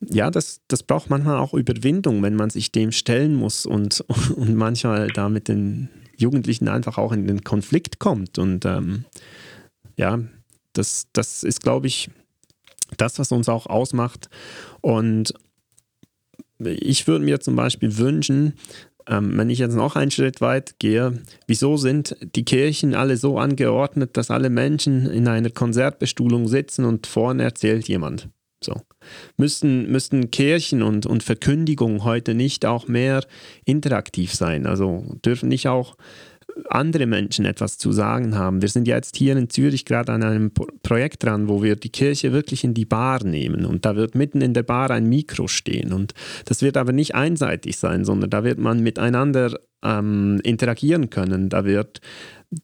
[0.00, 4.00] ja, das, das braucht manchmal auch Überwindung, wenn man sich dem stellen muss und,
[4.36, 8.38] und manchmal da mit den Jugendlichen einfach auch in den Konflikt kommt.
[8.38, 9.04] Und ähm,
[9.96, 10.18] ja,
[10.74, 12.10] das, das ist, glaube ich,
[12.96, 14.28] das, was uns auch ausmacht.
[14.80, 15.34] Und
[16.58, 18.54] ich würde mir zum Beispiel wünschen,
[19.06, 23.38] ähm, wenn ich jetzt noch einen Schritt weit gehe, wieso sind die Kirchen alle so
[23.38, 28.28] angeordnet, dass alle Menschen in einer Konzertbestuhlung sitzen und vorne erzählt jemand?
[28.62, 28.80] So.
[29.36, 33.22] Müssten, müssten Kirchen und, und Verkündigung heute nicht auch mehr
[33.66, 34.66] interaktiv sein?
[34.66, 35.96] Also dürfen nicht auch
[36.68, 38.62] andere Menschen etwas zu sagen haben.
[38.62, 40.52] Wir sind ja jetzt hier in Zürich gerade an einem
[40.82, 44.40] Projekt dran, wo wir die Kirche wirklich in die Bar nehmen und da wird mitten
[44.40, 48.44] in der Bar ein Mikro stehen und das wird aber nicht einseitig sein, sondern da
[48.44, 51.48] wird man miteinander ähm, interagieren können.
[51.48, 52.00] Da wird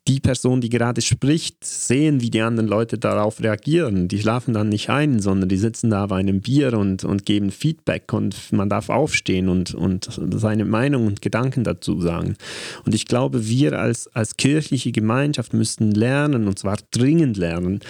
[0.07, 4.09] die Person, die gerade spricht, sehen, wie die anderen Leute darauf reagieren.
[4.09, 7.51] Die schlafen dann nicht ein, sondern die sitzen da bei einem Bier und, und geben
[7.51, 12.37] Feedback und man darf aufstehen und, und seine Meinung und Gedanken dazu sagen.
[12.85, 17.81] Und ich glaube, wir als, als kirchliche Gemeinschaft müssten lernen, und zwar dringend lernen,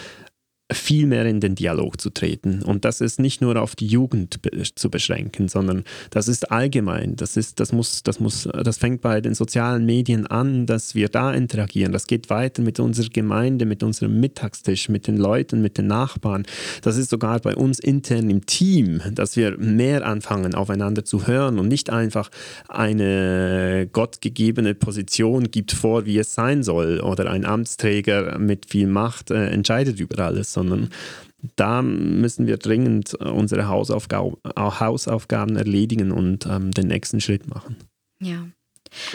[0.73, 2.63] viel mehr in den Dialog zu treten.
[2.63, 7.17] Und das ist nicht nur auf die Jugend be zu beschränken, sondern das ist allgemein.
[7.17, 11.09] Das, ist, das, muss, das, muss, das fängt bei den sozialen Medien an, dass wir
[11.09, 11.93] da interagieren.
[11.93, 16.45] Das geht weiter mit unserer Gemeinde, mit unserem Mittagstisch, mit den Leuten, mit den Nachbarn.
[16.83, 21.59] Das ist sogar bei uns intern im Team, dass wir mehr anfangen, aufeinander zu hören
[21.59, 22.31] und nicht einfach
[22.69, 29.31] eine gottgegebene Position gibt vor, wie es sein soll oder ein Amtsträger mit viel Macht
[29.31, 30.91] äh, entscheidet über alles, sondern
[31.57, 37.77] da müssen wir dringend unsere Hausaufgaben, Hausaufgaben erledigen und ähm, den nächsten Schritt machen.
[38.21, 38.47] Ja,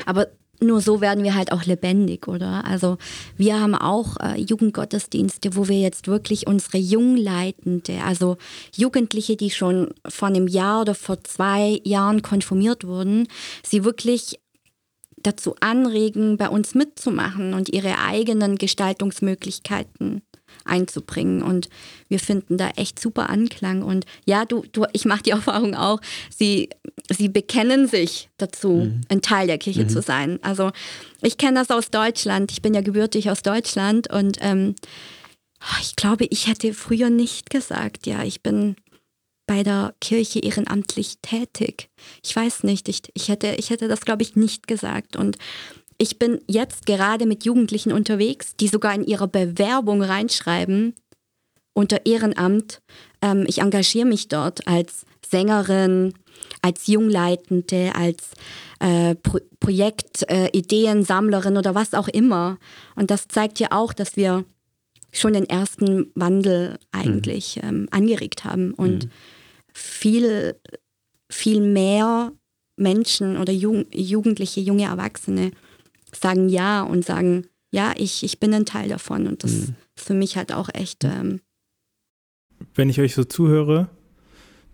[0.06, 0.28] aber
[0.62, 2.66] nur so werden wir halt auch lebendig, oder?
[2.66, 2.98] Also
[3.36, 8.38] wir haben auch äh, Jugendgottesdienste, wo wir jetzt wirklich unsere Jungleitende, also
[8.76, 13.28] Jugendliche, die schon vor einem Jahr oder vor zwei Jahren konformiert wurden,
[13.64, 14.40] sie wirklich
[15.18, 20.22] dazu anregen, bei uns mitzumachen und ihre eigenen Gestaltungsmöglichkeiten
[20.66, 21.42] einzubringen.
[21.42, 21.70] Und
[22.10, 23.84] wir finden da echt super Anklang.
[23.84, 26.02] Und ja, du, du ich mache die Erfahrung auch,
[26.36, 26.70] sie,
[27.10, 29.02] sie bekennen sich dazu, mhm.
[29.10, 29.90] ein Teil der Kirche mhm.
[29.90, 30.40] zu sein.
[30.42, 30.72] Also
[31.22, 32.52] ich kenne das aus Deutschland.
[32.52, 34.76] Ich bin ja gebürtig aus Deutschland und ähm,
[35.82, 38.76] ich glaube, ich hätte früher nicht gesagt, ja, ich bin
[39.48, 41.90] bei der Kirche ehrenamtlich tätig.
[42.24, 45.16] Ich weiß nicht, ich, ich, hätte, ich hätte das, glaube ich, nicht gesagt.
[45.16, 45.38] Und
[45.98, 50.94] ich bin jetzt gerade mit Jugendlichen unterwegs, die sogar in ihrer Bewerbung reinschreiben,
[51.74, 52.82] unter Ehrenamt,
[53.22, 56.14] ähm, ich engagiere mich dort als Sängerin,
[56.62, 58.32] als Jungleitende, als
[58.80, 62.58] äh, Pro Projektideensammlerin äh, oder was auch immer.
[62.96, 64.46] Und das zeigt ja auch, dass wir
[65.12, 67.68] schon den ersten Wandel eigentlich mhm.
[67.68, 69.10] ähm, angeregt haben und mhm.
[69.74, 70.56] viel,
[71.30, 72.32] viel mehr
[72.78, 75.52] Menschen oder Jugend Jugendliche, junge Erwachsene
[76.16, 79.28] sagen ja und sagen, ja, ich, ich bin ein Teil davon.
[79.28, 79.76] Und das mhm.
[79.96, 81.04] ist für mich halt auch echt.
[81.04, 81.42] Ähm
[82.74, 83.90] Wenn ich euch so zuhöre,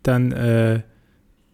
[0.04, 0.82] dann äh,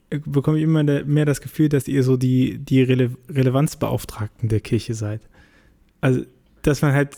[0.10, 4.94] bekomme ich immer mehr das Gefühl, dass ihr so die, die Rele Relevanzbeauftragten der Kirche
[4.94, 5.22] seid.
[6.02, 6.24] Also,
[6.62, 7.18] dass man halt,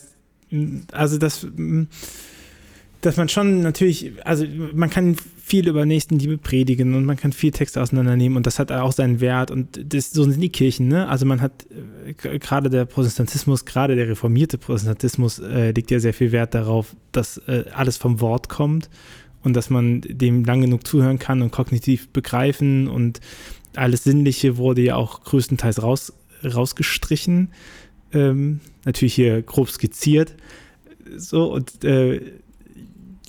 [0.92, 1.46] also das
[3.00, 4.44] dass man schon natürlich, also
[4.74, 8.70] man kann viel über Nächstenliebe predigen und man kann viel Text auseinandernehmen und das hat
[8.70, 11.08] auch seinen Wert und das, so sind die Kirchen, ne?
[11.08, 11.66] Also man hat
[12.06, 16.94] äh, gerade der Protestantismus, gerade der reformierte Protestantismus äh, legt ja sehr viel Wert darauf,
[17.12, 18.90] dass äh, alles vom Wort kommt
[19.42, 23.20] und dass man dem lang genug zuhören kann und kognitiv begreifen und
[23.76, 26.12] alles Sinnliche wurde ja auch größtenteils raus,
[26.44, 27.52] rausgestrichen,
[28.12, 30.34] ähm, natürlich hier grob skizziert,
[31.16, 32.20] so und äh,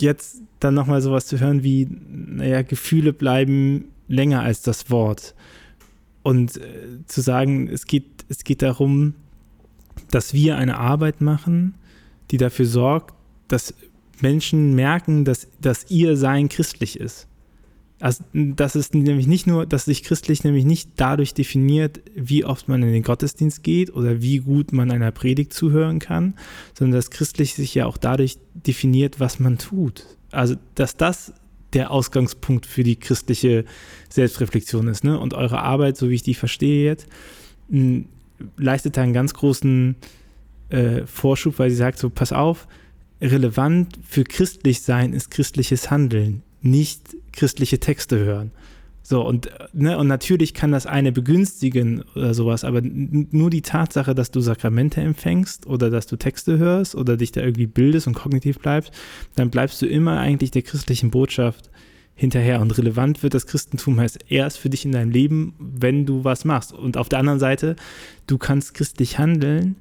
[0.02, 5.36] jetzt dann nochmal sowas zu hören wie, naja, Gefühle bleiben länger als das Wort.
[6.24, 9.16] Und äh, zu sagen, es geht, es geht darum,
[10.12, 11.76] dass wir eine Arbeit machen,
[12.30, 13.16] die dafür sorgt,
[13.48, 13.74] dass
[14.22, 17.28] Menschen merken, dass, dass ihr Sein christlich ist.
[18.02, 22.68] Also, das ist nämlich nicht nur, dass sich christlich nämlich nicht dadurch definiert, wie oft
[22.68, 26.34] man in den Gottesdienst geht oder wie gut man einer Predigt zuhören kann,
[26.74, 30.06] sondern dass christlich sich ja auch dadurch definiert, was man tut.
[30.32, 31.34] Also, dass das
[31.74, 33.66] der Ausgangspunkt für die christliche
[34.10, 35.04] Selbstreflexion ist.
[35.04, 35.20] Ne?
[35.20, 37.08] Und eure Arbeit, so wie ich die verstehe jetzt,
[38.58, 39.96] leistet da einen ganz großen
[40.70, 42.68] äh, Vorschub, weil sie sagt so, pass auf,
[43.22, 48.52] relevant für christlich sein ist christliches Handeln, nicht christliche Texte hören.
[49.04, 54.14] So, und, ne, und natürlich kann das eine begünstigen oder sowas, aber nur die Tatsache,
[54.14, 58.14] dass du Sakramente empfängst oder dass du Texte hörst oder dich da irgendwie bildest und
[58.14, 58.92] kognitiv bleibst,
[59.36, 61.72] dann bleibst du immer eigentlich der christlichen Botschaft
[62.14, 62.62] hinterher.
[62.62, 66.46] Und relevant wird das Christentum heißt erst für dich in deinem Leben, wenn du was
[66.46, 66.72] machst.
[66.72, 67.76] Und auf der anderen Seite,
[68.28, 69.78] du kannst christlich handeln,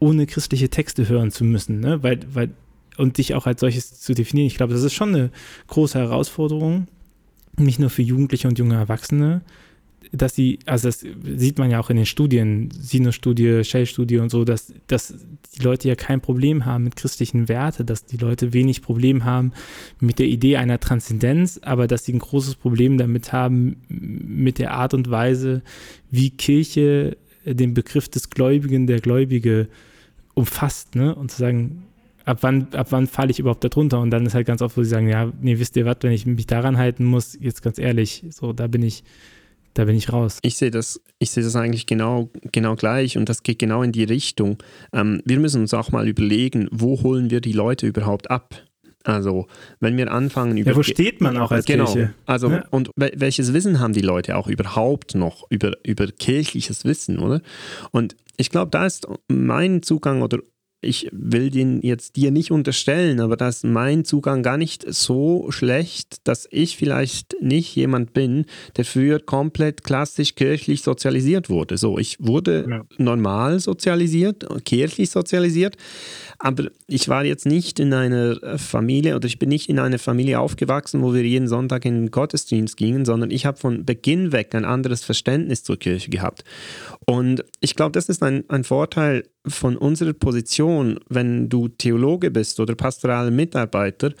[0.00, 2.02] ohne christliche Texte hören zu müssen, ne?
[2.02, 2.50] weil, weil,
[2.96, 4.46] und dich auch als solches zu definieren.
[4.46, 5.30] Ich glaube, das ist schon eine
[5.68, 6.86] große Herausforderung
[7.58, 9.42] nicht nur für Jugendliche und junge Erwachsene,
[10.12, 14.44] dass sie, also das sieht man ja auch in den Studien, Sinus-Studie, Shell-Studie und so,
[14.44, 15.14] dass, dass
[15.56, 19.52] die Leute ja kein Problem haben mit christlichen Werten, dass die Leute wenig Problem haben
[20.00, 24.72] mit der Idee einer Transzendenz, aber dass sie ein großes Problem damit haben mit der
[24.72, 25.62] Art und Weise,
[26.10, 29.68] wie Kirche den Begriff des Gläubigen, der Gläubige
[30.34, 31.14] umfasst, ne?
[31.14, 31.84] Und zu sagen,
[32.24, 34.00] ab wann, ab wann falle ich überhaupt darunter?
[34.00, 36.12] Und dann ist halt ganz oft, wo sie sagen, ja, nee, wisst ihr was, wenn
[36.12, 39.04] ich mich daran halten muss, jetzt ganz ehrlich, so, da bin ich,
[39.74, 40.38] da bin ich raus.
[40.42, 43.92] Ich sehe das, ich sehe das eigentlich genau, genau gleich und das geht genau in
[43.92, 44.58] die Richtung.
[44.92, 48.54] Ähm, wir müssen uns auch mal überlegen, wo holen wir die Leute überhaupt ab?
[49.06, 49.46] Also,
[49.80, 50.70] wenn wir anfangen über.
[50.70, 52.14] Ja, wo steht man auch als genau, Kirche?
[52.24, 52.64] Also, ja.
[52.70, 57.42] und welches Wissen haben die Leute auch überhaupt noch über, über kirchliches Wissen, oder?
[57.90, 60.38] Und ich glaube, da ist mein Zugang oder
[60.84, 65.50] ich will den jetzt dir nicht unterstellen, aber da ist mein Zugang gar nicht so
[65.50, 71.78] schlecht, dass ich vielleicht nicht jemand bin, der früher komplett klassisch kirchlich sozialisiert wurde.
[71.78, 72.82] So, ich wurde ja.
[72.98, 75.76] normal sozialisiert, kirchlich sozialisiert,
[76.38, 80.40] aber ich war jetzt nicht in einer Familie oder ich bin nicht in einer Familie
[80.40, 84.54] aufgewachsen, wo wir jeden Sonntag in den Gottesdienst gingen, sondern ich habe von Beginn weg
[84.54, 86.44] ein anderes Verständnis zur Kirche gehabt.
[87.06, 92.60] Und ich glaube, das ist ein, ein Vorteil von unserer Position, wenn du Theologe bist
[92.60, 94.12] oder pastoraler Mitarbeiter,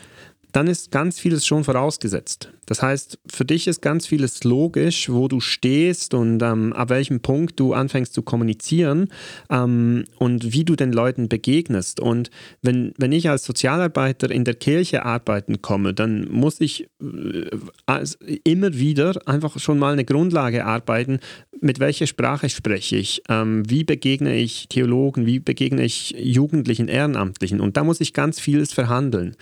[0.54, 2.48] dann ist ganz vieles schon vorausgesetzt.
[2.66, 7.20] Das heißt, für dich ist ganz vieles logisch, wo du stehst und ähm, ab welchem
[7.20, 9.08] Punkt du anfängst zu kommunizieren
[9.50, 12.00] ähm, und wie du den Leuten begegnest.
[12.00, 12.30] Und
[12.62, 18.74] wenn, wenn ich als Sozialarbeiter in der Kirche arbeiten komme, dann muss ich äh, immer
[18.74, 21.18] wieder einfach schon mal eine Grundlage arbeiten,
[21.60, 27.60] mit welcher Sprache spreche ich, ähm, wie begegne ich Theologen, wie begegne ich Jugendlichen, Ehrenamtlichen.
[27.60, 29.34] Und da muss ich ganz vieles verhandeln.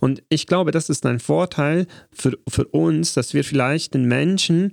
[0.00, 4.72] Und ich glaube, das ist ein Vorteil für, für uns, dass wir vielleicht den Menschen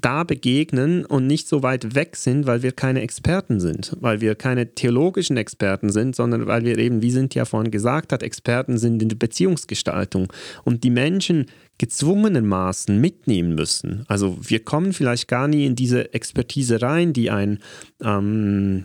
[0.00, 4.34] da begegnen und nicht so weit weg sind, weil wir keine Experten sind, weil wir
[4.34, 9.02] keine theologischen Experten sind, sondern weil wir eben, wie Cynthia vorhin gesagt hat, Experten sind
[9.02, 10.32] in der Beziehungsgestaltung
[10.64, 11.46] und die Menschen
[11.78, 14.04] gezwungenermaßen mitnehmen müssen.
[14.08, 17.58] Also wir kommen vielleicht gar nie in diese Expertise rein, die ein
[18.02, 18.84] ähm,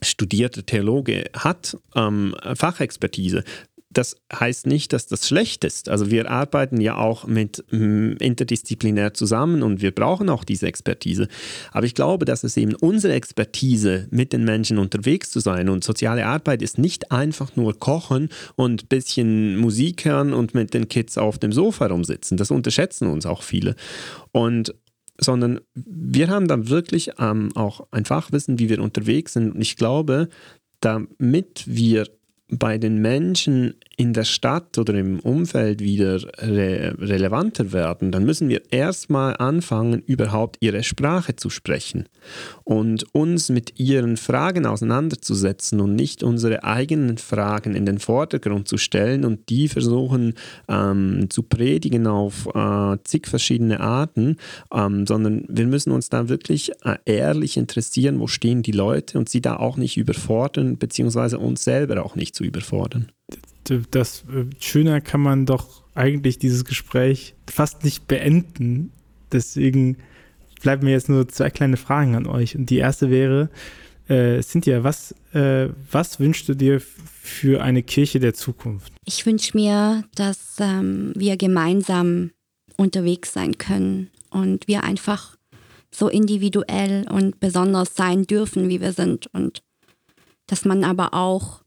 [0.00, 3.44] studierter Theologe hat, ähm, Fachexpertise
[3.92, 5.88] das heißt nicht, dass das schlecht ist.
[5.88, 11.28] Also wir arbeiten ja auch mit mm, interdisziplinär zusammen und wir brauchen auch diese Expertise.
[11.72, 15.84] Aber ich glaube, dass es eben unsere Expertise, mit den Menschen unterwegs zu sein und
[15.84, 20.88] soziale Arbeit ist nicht einfach nur kochen und ein bisschen Musik hören und mit den
[20.88, 22.36] Kids auf dem Sofa rumsitzen.
[22.36, 23.74] Das unterschätzen uns auch viele.
[24.32, 24.74] Und
[25.20, 29.54] sondern wir haben da wirklich ähm, auch ein Fachwissen, wie wir unterwegs sind.
[29.54, 30.28] Und ich glaube,
[30.80, 32.06] damit wir
[32.52, 38.48] bei den Menschen in der Stadt oder im Umfeld wieder re relevanter werden, dann müssen
[38.48, 42.08] wir erstmal anfangen, überhaupt ihre Sprache zu sprechen
[42.64, 48.76] und uns mit ihren Fragen auseinanderzusetzen und nicht unsere eigenen Fragen in den Vordergrund zu
[48.76, 50.34] stellen und die versuchen
[50.68, 54.36] ähm, zu predigen auf äh, zig verschiedene Arten,
[54.72, 59.28] ähm, sondern wir müssen uns da wirklich äh, ehrlich interessieren, wo stehen die Leute und
[59.28, 63.12] sie da auch nicht überfordern, beziehungsweise uns selber auch nicht zu überfordern
[63.64, 68.92] das äh, schöner kann man doch eigentlich dieses Gespräch fast nicht beenden.
[69.30, 69.98] Deswegen
[70.60, 72.56] bleiben mir jetzt nur zwei kleine Fragen an euch.
[72.56, 73.50] Und die erste wäre,
[74.08, 78.92] äh, Cynthia, was, äh, was wünschst du dir für eine Kirche der Zukunft?
[79.04, 82.30] Ich wünsche mir, dass ähm, wir gemeinsam
[82.76, 85.36] unterwegs sein können und wir einfach
[85.90, 89.26] so individuell und besonders sein dürfen, wie wir sind.
[89.34, 89.62] Und
[90.46, 91.61] dass man aber auch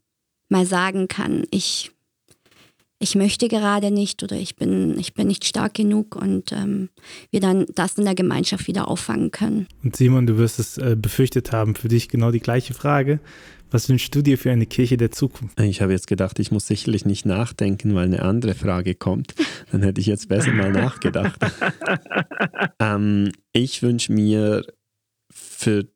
[0.48, 1.90] mal sagen kann, ich,
[2.98, 6.88] ich möchte gerade nicht oder ich bin, ich bin nicht stark genug und ähm,
[7.30, 9.66] wir dann das in der Gemeinschaft wieder auffangen können.
[9.82, 13.20] Und Simon, du wirst es äh, befürchtet haben, für dich genau die gleiche Frage.
[13.70, 15.60] Was wünschst du dir für eine Kirche der Zukunft?
[15.60, 19.34] Ich habe jetzt gedacht, ich muss sicherlich nicht nachdenken, weil eine andere Frage kommt.
[19.72, 21.40] Dann hätte ich jetzt besser mal nachgedacht.
[22.78, 24.64] ähm, ich wünsche mir
[25.30, 25.88] für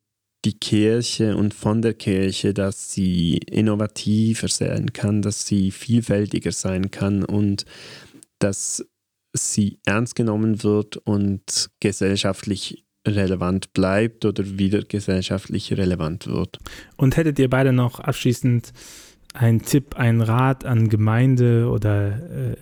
[0.45, 6.91] die Kirche und von der Kirche, dass sie innovativer sein kann, dass sie vielfältiger sein
[6.91, 7.66] kann und
[8.38, 8.84] dass
[9.32, 16.59] sie ernst genommen wird und gesellschaftlich relevant bleibt oder wieder gesellschaftlich relevant wird.
[16.97, 18.72] Und hättet ihr beide noch abschließend
[19.34, 22.57] einen Tipp, einen Rat an Gemeinde oder äh,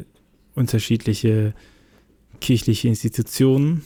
[0.54, 1.54] unterschiedliche
[2.40, 3.82] kirchliche Institutionen,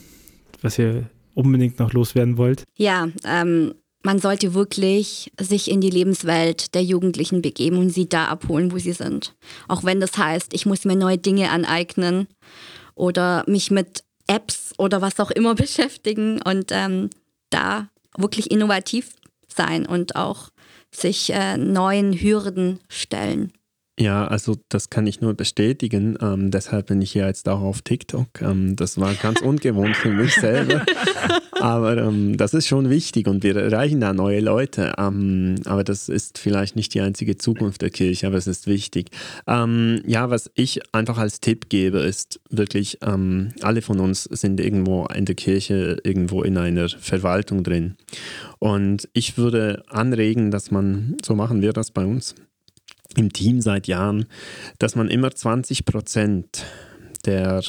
[0.60, 2.64] was ihr unbedingt noch loswerden wollt?
[2.76, 8.26] Ja, ähm, man sollte wirklich sich in die Lebenswelt der Jugendlichen begeben und sie da
[8.26, 9.34] abholen, wo sie sind.
[9.68, 12.26] Auch wenn das heißt, ich muss mir neue Dinge aneignen
[12.94, 17.10] oder mich mit Apps oder was auch immer beschäftigen und ähm,
[17.50, 19.10] da wirklich innovativ
[19.48, 20.50] sein und auch
[20.90, 23.52] sich äh, neuen Hürden stellen.
[23.98, 26.16] Ja, also das kann ich nur bestätigen.
[26.20, 28.40] Ähm, deshalb bin ich ja jetzt auch auf TikTok.
[28.40, 30.84] Ähm, das war ganz ungewohnt für mich selber.
[31.60, 34.94] Aber ähm, das ist schon wichtig und wir erreichen da neue Leute.
[34.98, 39.10] Ähm, aber das ist vielleicht nicht die einzige Zukunft der Kirche, aber es ist wichtig.
[39.46, 44.58] Ähm, ja, was ich einfach als Tipp gebe, ist wirklich, ähm, alle von uns sind
[44.58, 47.96] irgendwo in der Kirche, irgendwo in einer Verwaltung drin.
[48.58, 52.34] Und ich würde anregen, dass man, so machen wir das bei uns,
[53.16, 54.26] im Team seit Jahren,
[54.78, 56.64] dass man immer 20 Prozent
[57.24, 57.62] der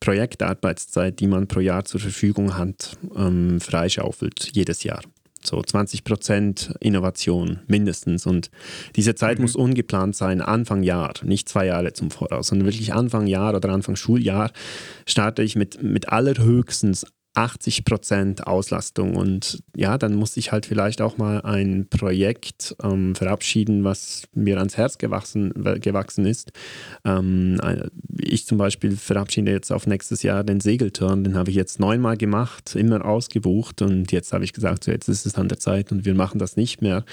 [0.00, 5.02] Projektarbeitszeit, die man pro Jahr zur Verfügung hat, ähm, freischaufelt, jedes Jahr.
[5.42, 8.26] So 20 Prozent Innovation mindestens.
[8.26, 8.50] Und
[8.96, 9.42] diese Zeit mhm.
[9.42, 13.70] muss ungeplant sein, Anfang Jahr, nicht zwei Jahre zum Voraus, sondern wirklich Anfang Jahr oder
[13.70, 14.52] Anfang Schuljahr
[15.06, 19.14] starte ich mit, mit allerhöchstens 80 Prozent Auslastung.
[19.14, 24.58] Und ja, dann muss ich halt vielleicht auch mal ein Projekt ähm, verabschieden, was mir
[24.58, 26.52] ans Herz gewachsen, gewachsen ist.
[27.04, 31.22] Ähm, äh, ich zum Beispiel verabschiede jetzt auf nächstes Jahr den Segelturn.
[31.22, 33.80] Den habe ich jetzt neunmal gemacht, immer ausgebucht.
[33.80, 36.38] Und jetzt habe ich gesagt, so jetzt ist es an der Zeit und wir machen
[36.38, 37.04] das nicht mehr.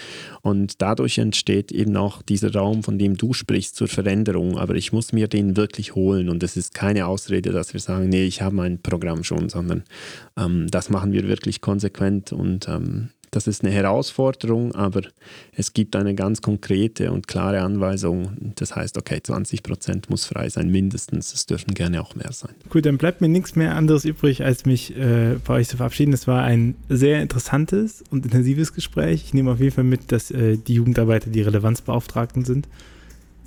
[0.41, 4.57] Und dadurch entsteht eben auch dieser Raum, von dem du sprichst, zur Veränderung.
[4.57, 6.27] Aber ich muss mir den wirklich holen.
[6.29, 9.83] Und es ist keine Ausrede, dass wir sagen, nee, ich habe mein Programm schon, sondern
[10.37, 15.01] ähm, das machen wir wirklich konsequent und ähm, das ist eine Herausforderung, aber
[15.51, 18.53] es gibt eine ganz konkrete und klare Anweisung.
[18.55, 21.33] Das heißt, okay, 20 Prozent muss frei sein, mindestens.
[21.33, 22.55] Es dürfen gerne auch mehr sein.
[22.69, 26.13] Gut, dann bleibt mir nichts mehr anderes übrig, als mich äh, bei euch zu verabschieden.
[26.13, 29.23] Es war ein sehr interessantes und intensives Gespräch.
[29.25, 32.67] Ich nehme auf jeden Fall mit, dass äh, die Jugendarbeiter die Relevanzbeauftragten sind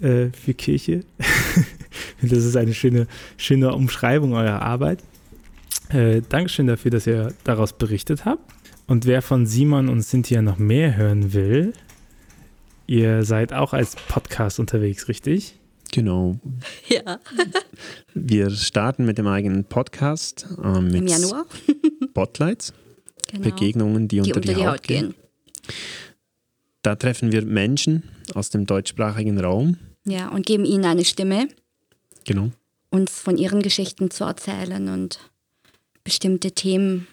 [0.01, 1.05] äh, für Kirche.
[2.23, 3.07] das ist eine schöne,
[3.39, 4.99] schöne Umschreibung eurer Arbeit.
[5.91, 8.53] Äh, Dankeschön dafür, dass ihr daraus berichtet habt.
[8.86, 11.72] Und wer von Simon und Cynthia noch mehr hören will,
[12.86, 15.59] ihr seid auch als Podcast unterwegs, richtig?
[15.93, 16.38] Genau.
[16.88, 17.20] Ja.
[18.14, 20.47] Wir starten mit dem eigenen Podcast.
[20.62, 21.47] Äh, Im Januar.
[22.11, 22.72] Spotlights.
[23.28, 23.45] Genau.
[23.45, 25.14] Begegnungen, die, die unter, die, die Haut, Haut gehen.
[25.64, 25.74] gehen.
[26.82, 29.76] Da treffen wir Menschen aus dem deutschsprachigen Raum.
[30.05, 31.49] Ja, und geben ihnen eine Stimme.
[32.24, 32.51] Genau.
[32.91, 35.30] Uns von ihren Geschichten zu erzählen und
[36.05, 37.07] bestimmte Themen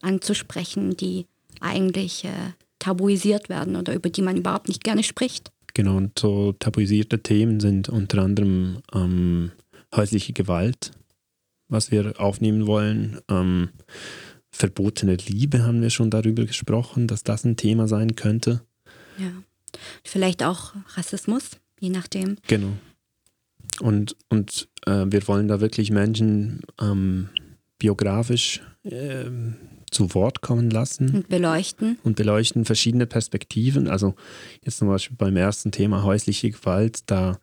[0.00, 1.26] anzusprechen, die
[1.60, 5.50] eigentlich äh, tabuisiert werden oder über die man überhaupt nicht gerne spricht.
[5.72, 9.50] Genau, und so tabuisierte Themen sind unter anderem ähm,
[9.94, 10.92] häusliche Gewalt,
[11.68, 13.20] was wir aufnehmen wollen.
[13.28, 13.70] Ähm,
[14.50, 18.62] verbotene Liebe haben wir schon darüber gesprochen, dass das ein Thema sein könnte.
[19.18, 19.32] Ja,
[20.04, 22.36] vielleicht auch Rassismus, je nachdem.
[22.46, 22.72] Genau.
[23.80, 27.30] Und, und äh, wir wollen da wirklich Menschen ähm,
[27.84, 29.26] biografisch äh,
[29.90, 31.16] zu Wort kommen lassen.
[31.16, 31.98] Und beleuchten.
[32.02, 33.88] Und beleuchten verschiedene Perspektiven.
[33.88, 34.14] Also
[34.64, 37.38] jetzt zum Beispiel beim ersten Thema häusliche Gewalt, da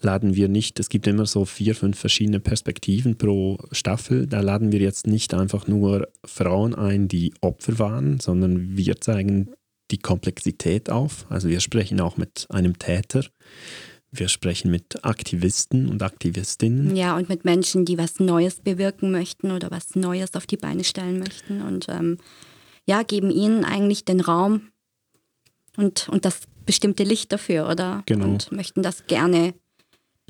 [0.00, 4.26] laden wir nicht, es gibt immer so vier, fünf verschiedene Perspektiven pro Staffel.
[4.26, 9.50] Da laden wir jetzt nicht einfach nur Frauen ein, die Opfer waren, sondern wir zeigen
[9.90, 11.26] die Komplexität auf.
[11.28, 13.26] Also wir sprechen auch mit einem Täter.
[14.14, 16.94] Wir sprechen mit Aktivisten und Aktivistinnen.
[16.94, 20.84] Ja, und mit Menschen, die was Neues bewirken möchten oder was Neues auf die Beine
[20.84, 21.62] stellen möchten.
[21.62, 22.18] Und ähm,
[22.84, 24.68] ja, geben ihnen eigentlich den Raum
[25.78, 28.02] und, und das bestimmte Licht dafür, oder?
[28.04, 28.26] Genau.
[28.26, 29.54] Und möchten das gerne,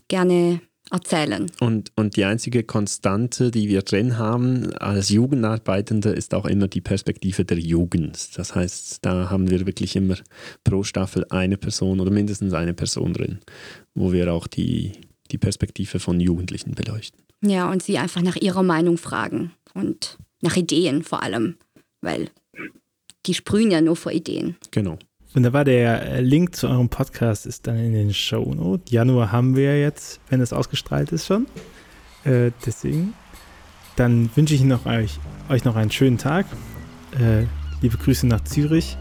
[0.06, 0.60] gerne
[0.92, 1.50] erzählen.
[1.60, 6.80] Und, und die einzige Konstante, die wir drin haben als Jugendarbeitende, ist auch immer die
[6.80, 8.36] Perspektive der Jugend.
[8.36, 10.16] Das heißt, da haben wir wirklich immer
[10.64, 13.40] pro Staffel eine Person oder mindestens eine Person drin,
[13.94, 14.92] wo wir auch die,
[15.30, 17.20] die Perspektive von Jugendlichen beleuchten.
[17.44, 21.56] Ja, und sie einfach nach ihrer Meinung fragen und nach Ideen vor allem,
[22.02, 22.28] weil
[23.26, 24.56] die sprühen ja nur vor Ideen.
[24.70, 24.98] Genau.
[25.34, 28.92] Wunderbar, der äh, Link zu eurem Podcast ist dann in den Show Notes.
[28.92, 31.46] Januar haben wir jetzt, wenn es ausgestrahlt ist schon.
[32.24, 33.14] Äh, deswegen.
[33.96, 35.18] Dann wünsche ich noch euch,
[35.48, 36.46] euch noch einen schönen Tag.
[37.18, 37.46] Äh,
[37.80, 38.96] liebe Grüße nach Zürich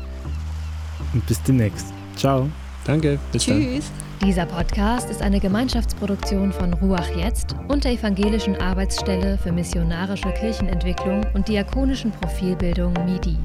[1.14, 1.88] und bis demnächst.
[2.16, 2.50] Ciao.
[2.86, 3.92] Danke, bis Tschüss.
[4.20, 4.28] dann.
[4.28, 11.26] Dieser Podcast ist eine Gemeinschaftsproduktion von Ruach Jetzt und der Evangelischen Arbeitsstelle für missionarische Kirchenentwicklung
[11.34, 13.38] und diakonischen Profilbildung MIDI.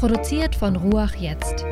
[0.00, 1.62] Produziert von Ruach Jetzt.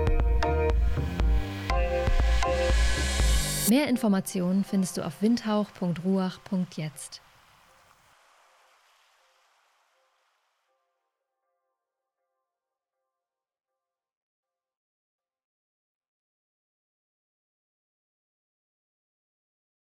[3.71, 7.23] Mehr Informationen findest du auf windhauch.ruach.jetzt.